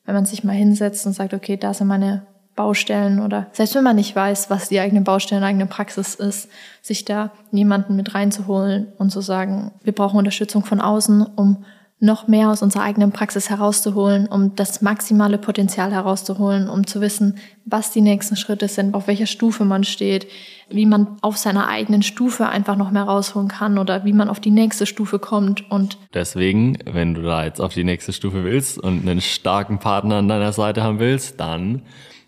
wenn 0.06 0.16
man 0.16 0.26
sich 0.26 0.44
mal 0.44 0.54
hinsetzt 0.54 1.06
und 1.06 1.14
sagt, 1.14 1.34
okay, 1.34 1.58
da 1.58 1.74
sind 1.74 1.88
meine 1.88 2.26
Baustellen 2.56 3.22
oder 3.22 3.48
selbst 3.54 3.76
wenn 3.76 3.84
man 3.84 3.96
nicht 3.96 4.16
weiß, 4.16 4.50
was 4.50 4.68
die 4.68 4.82
eigene 4.82 5.02
Baustelle, 5.02 5.46
eigene 5.46 5.68
Praxis 5.68 6.16
ist, 6.16 6.50
sich 6.82 7.06
da 7.06 7.32
jemanden 7.52 7.96
mit 7.96 8.16
reinzuholen 8.16 8.88
und 8.98 9.12
zu 9.12 9.22
sagen, 9.22 9.72
wir 9.84 9.94
brauchen 9.94 10.18
Unterstützung 10.18 10.66
von 10.66 10.82
außen, 10.82 11.22
um 11.22 11.64
noch 12.02 12.28
mehr 12.28 12.50
aus 12.50 12.62
unserer 12.62 12.84
eigenen 12.84 13.12
Praxis 13.12 13.50
herauszuholen, 13.50 14.28
um 14.28 14.56
das 14.56 14.82
maximale 14.82 15.38
Potenzial 15.38 15.92
herauszuholen, 15.92 16.70
um 16.70 16.88
zu 16.88 17.02
wissen, 17.02 17.38
was 17.66 17.92
die 17.92 18.02
nächsten 18.02 18.38
Schritte 18.38 18.70
sind, 18.70 18.96
auf 18.96 19.08
welcher 19.08 19.26
Stufe 19.26 19.66
man 19.66 19.84
steht, 19.84 20.28
wie 20.70 20.86
man 20.86 21.18
auf 21.22 21.38
seiner 21.38 21.68
eigenen 21.68 22.02
Stufe 22.02 22.48
einfach 22.48 22.78
noch 22.78 22.92
mehr 22.92 23.04
rausholen 23.04 23.50
kann 23.50 23.78
oder 23.78 24.06
wie 24.06 24.14
man 24.14 24.30
auf 24.30 24.40
die 24.40 24.52
nächste 24.52 24.86
Stufe 24.86 25.20
kommt 25.20 25.70
und 25.70 25.98
deswegen, 26.14 26.78
wenn 26.86 27.16
du 27.16 27.22
da 27.22 27.44
jetzt 27.44 27.60
auf 27.60 27.74
die 27.74 27.84
nächste 27.84 28.14
Stufe 28.14 28.46
willst 28.46 28.80
und 28.80 29.02
einen 29.02 29.20
starken 29.20 29.80
Partner 29.80 30.16
an 30.16 30.30
deiner 30.30 30.54
Seite 30.54 30.84
haben 30.84 31.00
willst, 31.00 31.40
dann 31.40 31.82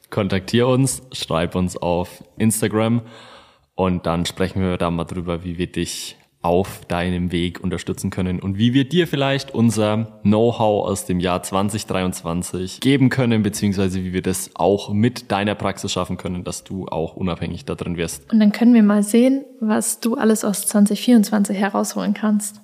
kontaktier 0.09 0.67
uns, 0.67 1.01
schreib 1.13 1.55
uns 1.55 1.77
auf 1.77 2.23
Instagram 2.37 3.01
und 3.75 4.05
dann 4.05 4.25
sprechen 4.25 4.61
wir 4.61 4.77
da 4.77 4.91
mal 4.91 5.05
drüber, 5.05 5.45
wie 5.45 5.57
wir 5.57 5.71
dich 5.71 6.17
auf 6.41 6.85
deinem 6.85 7.31
Weg 7.31 7.63
unterstützen 7.63 8.09
können 8.09 8.39
und 8.39 8.57
wie 8.57 8.73
wir 8.73 8.89
dir 8.89 9.07
vielleicht 9.07 9.53
unser 9.53 10.19
Know-how 10.23 10.87
aus 10.87 11.05
dem 11.05 11.19
Jahr 11.19 11.43
2023 11.43 12.79
geben 12.79 13.09
können, 13.09 13.43
beziehungsweise 13.43 14.03
wie 14.03 14.11
wir 14.13 14.23
das 14.23 14.49
auch 14.55 14.91
mit 14.91 15.31
deiner 15.31 15.53
Praxis 15.53 15.91
schaffen 15.91 16.17
können, 16.17 16.43
dass 16.43 16.63
du 16.63 16.87
auch 16.87 17.15
unabhängig 17.15 17.65
da 17.65 17.75
drin 17.75 17.95
wirst. 17.97 18.31
Und 18.31 18.39
dann 18.39 18.51
können 18.51 18.73
wir 18.73 18.83
mal 18.83 19.03
sehen, 19.03 19.45
was 19.59 19.99
du 19.99 20.15
alles 20.15 20.43
aus 20.43 20.65
2024 20.65 21.55
herausholen 21.55 22.13
kannst. 22.15 22.59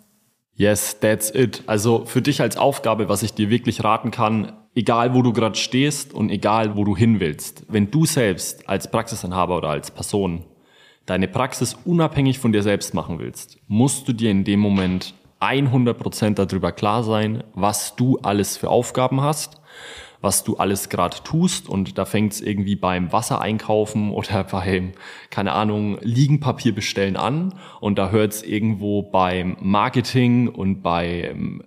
Yes, 0.56 1.00
that's 1.00 1.30
it. 1.36 1.62
Also 1.68 2.06
für 2.06 2.24
dich 2.24 2.42
als 2.42 2.58
Aufgabe, 2.58 3.10
was 3.10 3.22
ich 3.22 3.36
dir 3.36 3.52
wirklich 3.52 3.84
raten 3.84 4.10
kann, 4.10 4.54
egal 4.74 5.14
wo 5.14 5.22
du 5.22 5.32
gerade 5.32 5.56
stehst 5.56 6.16
und 6.16 6.32
egal 6.32 6.76
wo 6.76 6.84
du 6.84 6.98
hin 6.98 7.20
willst, 7.20 7.64
wenn 7.70 7.92
du 7.92 8.06
selbst 8.08 8.68
als 8.68 8.90
Praxisinhaber 8.90 9.58
oder 9.58 9.70
als 9.70 9.92
Person 9.92 10.46
deine 11.08 11.28
Praxis 11.28 11.76
unabhängig 11.86 12.38
von 12.38 12.52
dir 12.52 12.62
selbst 12.62 12.94
machen 12.94 13.18
willst, 13.18 13.58
musst 13.68 14.08
du 14.08 14.14
dir 14.14 14.30
in 14.30 14.44
dem 14.44 14.60
Moment 14.60 15.16
100% 15.40 16.34
darüber 16.36 16.72
klar 16.72 17.04
sein, 17.04 17.44
was 17.56 17.96
du 17.96 18.20
alles 18.20 18.58
für 18.58 18.70
Aufgaben 18.70 19.22
hast, 19.22 19.62
was 20.20 20.44
du 20.44 20.58
alles 20.58 20.90
gerade 20.90 21.18
tust 21.24 21.70
und 21.70 21.98
da 21.98 22.06
fängt 22.06 22.34
es 22.34 22.42
irgendwie 22.42 22.76
beim 22.76 23.12
Wasser 23.12 23.42
einkaufen 23.42 24.12
oder 24.14 24.44
beim, 24.44 24.94
keine 25.30 25.54
Ahnung, 25.54 25.98
Liegenpapier 26.02 26.76
bestellen 26.76 27.18
an 27.18 27.54
und 27.80 27.98
da 27.98 28.10
hört 28.10 28.34
es 28.34 28.44
irgendwo 28.44 29.04
beim 29.04 29.58
Marketing 29.62 30.50
und 30.50 30.82
beim 30.82 31.64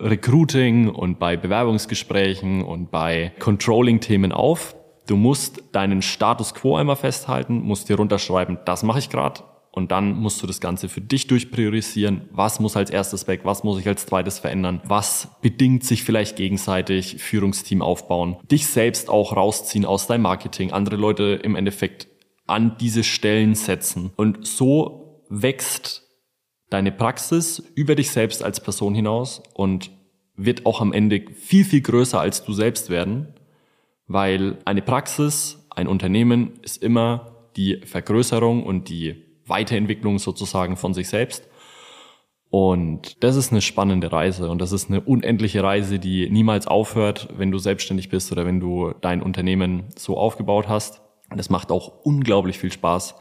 Recruiting 0.00 0.88
und 0.90 1.18
bei 1.18 1.36
Bewerbungsgesprächen 1.36 2.62
und 2.62 2.90
bei 2.90 3.32
Controlling-Themen 3.38 4.32
auf. 4.32 4.74
Du 5.06 5.16
musst 5.16 5.62
deinen 5.72 6.02
Status 6.02 6.54
quo 6.54 6.76
einmal 6.76 6.96
festhalten, 6.96 7.60
musst 7.60 7.88
dir 7.88 7.96
runterschreiben, 7.96 8.58
das 8.64 8.82
mache 8.82 8.98
ich 8.98 9.10
gerade. 9.10 9.42
Und 9.70 9.90
dann 9.90 10.14
musst 10.14 10.40
du 10.40 10.46
das 10.46 10.60
Ganze 10.60 10.88
für 10.88 11.00
dich 11.00 11.26
durchpriorisieren. 11.26 12.28
Was 12.30 12.60
muss 12.60 12.76
als 12.76 12.90
erstes 12.90 13.26
weg? 13.26 13.40
Was 13.42 13.64
muss 13.64 13.80
ich 13.80 13.88
als 13.88 14.06
zweites 14.06 14.38
verändern? 14.38 14.80
Was 14.84 15.30
bedingt 15.42 15.82
sich 15.82 16.04
vielleicht 16.04 16.36
gegenseitig? 16.36 17.16
Führungsteam 17.20 17.82
aufbauen. 17.82 18.36
Dich 18.48 18.68
selbst 18.68 19.10
auch 19.10 19.34
rausziehen 19.34 19.84
aus 19.84 20.06
deinem 20.06 20.22
Marketing. 20.22 20.70
Andere 20.70 20.94
Leute 20.94 21.40
im 21.42 21.56
Endeffekt 21.56 22.06
an 22.46 22.76
diese 22.78 23.02
Stellen 23.02 23.56
setzen. 23.56 24.12
Und 24.14 24.46
so 24.46 25.24
wächst 25.28 26.08
deine 26.70 26.92
Praxis 26.92 27.58
über 27.74 27.96
dich 27.96 28.12
selbst 28.12 28.44
als 28.44 28.60
Person 28.60 28.94
hinaus 28.94 29.42
und 29.54 29.90
wird 30.36 30.66
auch 30.66 30.80
am 30.80 30.92
Ende 30.92 31.24
viel, 31.34 31.64
viel 31.64 31.80
größer 31.80 32.20
als 32.20 32.44
du 32.44 32.52
selbst 32.52 32.90
werden, 32.90 33.34
weil 34.06 34.58
eine 34.64 34.82
Praxis, 34.82 35.66
ein 35.70 35.88
Unternehmen 35.88 36.60
ist 36.62 36.82
immer 36.82 37.48
die 37.56 37.80
Vergrößerung 37.84 38.64
und 38.64 38.88
die 38.88 39.24
Weiterentwicklung 39.46 40.18
sozusagen 40.18 40.76
von 40.76 40.94
sich 40.94 41.08
selbst. 41.08 41.48
Und 42.50 43.22
das 43.24 43.36
ist 43.36 43.50
eine 43.50 43.60
spannende 43.60 44.12
Reise 44.12 44.48
und 44.48 44.60
das 44.60 44.72
ist 44.72 44.88
eine 44.88 45.00
unendliche 45.00 45.62
Reise, 45.62 45.98
die 45.98 46.30
niemals 46.30 46.66
aufhört, 46.66 47.28
wenn 47.36 47.50
du 47.50 47.58
selbstständig 47.58 48.08
bist 48.08 48.30
oder 48.30 48.46
wenn 48.46 48.60
du 48.60 48.92
dein 49.00 49.22
Unternehmen 49.22 49.84
so 49.96 50.16
aufgebaut 50.16 50.68
hast. 50.68 51.02
Und 51.30 51.40
es 51.40 51.50
macht 51.50 51.72
auch 51.72 52.04
unglaublich 52.04 52.58
viel 52.58 52.70
Spaß, 52.70 53.16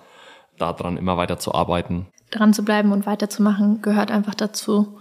daran 0.57 0.97
immer 0.97 1.17
weiter 1.17 1.39
zu 1.39 1.53
arbeiten 1.53 2.07
dran 2.33 2.53
zu 2.53 2.63
bleiben 2.63 2.91
und 2.91 3.05
weiterzumachen, 3.05 3.81
gehört 3.81 4.11
einfach 4.11 4.35
dazu. 4.35 4.97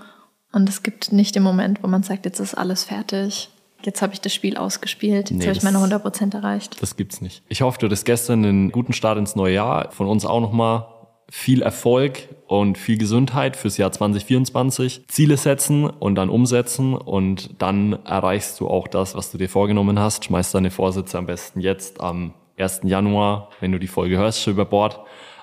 Und 0.52 0.68
es 0.68 0.82
gibt 0.82 1.12
nicht 1.12 1.34
den 1.34 1.42
Moment, 1.42 1.82
wo 1.82 1.88
man 1.88 2.02
sagt, 2.02 2.24
jetzt 2.26 2.40
ist 2.40 2.54
alles 2.54 2.84
fertig. 2.84 3.48
Jetzt 3.86 4.02
habe 4.02 4.12
ich 4.12 4.20
das 4.20 4.34
Spiel 4.34 4.56
ausgespielt, 4.56 5.30
jetzt 5.30 5.38
nee, 5.38 5.46
habe 5.46 5.56
ich 5.56 5.62
meine 5.62 5.78
100% 5.78 6.34
erreicht. 6.34 6.80
Das 6.80 6.96
gibt's 6.96 7.20
nicht. 7.20 7.42
Ich 7.48 7.62
hoffe, 7.62 7.78
du 7.78 7.86
hattest 7.86 8.04
gestern 8.04 8.44
einen 8.44 8.72
guten 8.72 8.92
Start 8.92 9.18
ins 9.18 9.36
neue 9.36 9.54
Jahr. 9.54 9.90
Von 9.92 10.06
uns 10.06 10.24
auch 10.24 10.40
nochmal 10.40 10.86
viel 11.30 11.62
Erfolg 11.62 12.28
und 12.46 12.76
viel 12.76 12.98
Gesundheit 12.98 13.56
fürs 13.56 13.78
Jahr 13.78 13.90
2024. 13.90 15.04
Ziele 15.08 15.36
setzen 15.36 15.88
und 15.88 16.14
dann 16.14 16.28
umsetzen 16.28 16.94
und 16.94 17.62
dann 17.62 17.94
erreichst 18.04 18.60
du 18.60 18.68
auch 18.68 18.86
das, 18.88 19.14
was 19.14 19.30
du 19.30 19.38
dir 19.38 19.48
vorgenommen 19.48 19.98
hast. 19.98 20.24
Schmeiß 20.24 20.52
deine 20.52 20.70
Vorsätze 20.70 21.16
am 21.16 21.26
besten 21.26 21.60
jetzt 21.60 22.00
am 22.00 22.34
1. 22.58 22.82
Januar, 22.84 23.48
wenn 23.60 23.72
du 23.72 23.78
die 23.78 23.86
Folge 23.86 24.18
hörst, 24.18 24.42
schon 24.42 24.52
über 24.52 24.66
Bord 24.66 25.00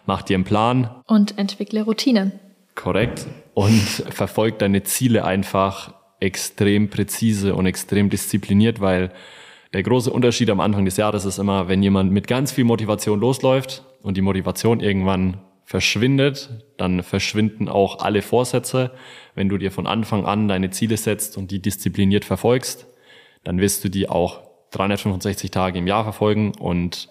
mach 0.10 0.24
dir 0.24 0.36
einen 0.36 0.44
Plan. 0.44 0.90
Und 1.06 1.38
entwickle 1.38 1.84
Routinen. 1.84 2.34
Korrekt. 2.74 3.28
Und 3.54 3.80
verfolg 4.10 4.58
deine 4.58 4.84
Ziele 4.84 5.24
einfach 5.24 5.94
extrem 6.20 6.90
präzise 6.90 7.56
und 7.56 7.66
extrem 7.66 8.10
diszipliniert, 8.10 8.82
weil 8.82 9.12
der 9.74 9.84
große 9.84 10.12
Unterschied 10.12 10.50
am 10.50 10.60
Anfang 10.60 10.86
des 10.86 10.98
Jahres 10.98 11.26
ist 11.26 11.38
immer, 11.38 11.68
wenn 11.68 11.84
jemand 11.84 12.12
mit 12.12 12.28
ganz 12.28 12.52
viel 12.52 12.64
Motivation 12.64 13.20
losläuft 13.20 13.84
und 14.02 14.18
die 14.18 14.22
Motivation 14.22 14.80
irgendwann 14.80 15.38
verschwindet, 15.64 16.50
dann 16.78 17.04
verschwinden 17.04 17.70
auch 17.70 18.00
alle 18.00 18.24
Vorsätze. 18.24 18.92
Wenn 19.36 19.50
du 19.50 19.58
dir 19.58 19.72
von 19.72 19.86
Anfang 19.86 20.26
an 20.26 20.48
deine 20.48 20.72
Ziele 20.72 20.98
setzt 20.98 21.38
und 21.38 21.52
die 21.52 21.62
diszipliniert 21.62 22.26
verfolgst, 22.26 22.88
dann 23.44 23.60
wirst 23.60 23.84
du 23.84 23.90
die 23.90 24.10
auch 24.10 24.42
365 24.72 25.52
Tage 25.52 25.78
im 25.78 25.86
Jahr 25.86 26.04
verfolgen 26.04 26.54
und 26.58 27.10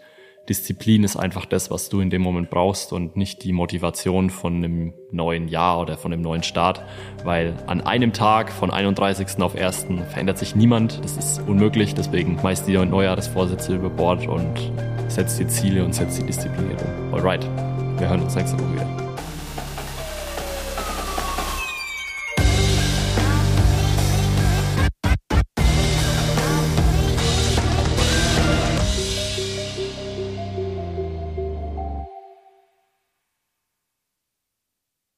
Disziplin 0.49 1.05
ist 1.05 1.17
einfach 1.17 1.45
das, 1.45 1.71
was 1.71 1.89
du 1.89 2.01
in 2.01 2.11
dem 2.11 2.23
Moment 2.23 2.51
brauchst 2.51 2.93
und 2.93 3.17
nicht 3.17 3.45
die 3.45 3.53
Motivation 3.53 4.31
von 4.31 4.57
einem 4.57 4.95
neuen 5.11 5.49
Jahr 5.49 5.81
oder 5.81 5.97
von 5.97 6.13
einem 6.13 6.23
neuen 6.23 6.43
Start, 6.43 6.83
weil 7.25 7.55
an 7.67 7.81
einem 7.81 8.13
Tag 8.13 8.51
von 8.51 8.71
31. 8.71 9.41
auf 9.41 9.55
1. 9.55 9.87
verändert 10.11 10.39
sich 10.39 10.55
niemand. 10.55 11.03
Das 11.05 11.17
ist 11.17 11.43
unmöglich. 11.47 11.95
Deswegen 11.95 12.39
meist 12.43 12.67
die 12.67 12.77
Neujahresvorsätze 12.79 13.75
über 13.75 13.91
Bord 13.91 14.27
und 14.27 14.73
setzt 15.09 15.39
die 15.39 15.47
Ziele 15.47 15.85
und 15.85 15.95
setzt 15.95 16.19
die 16.19 16.27
Disziplin. 16.27 16.77
Alright, 17.13 17.45
wir 17.99 18.09
hören 18.09 18.23
uns 18.23 18.35
nächste 18.35 18.59
Woche 18.59 18.75
wieder. 18.75 19.08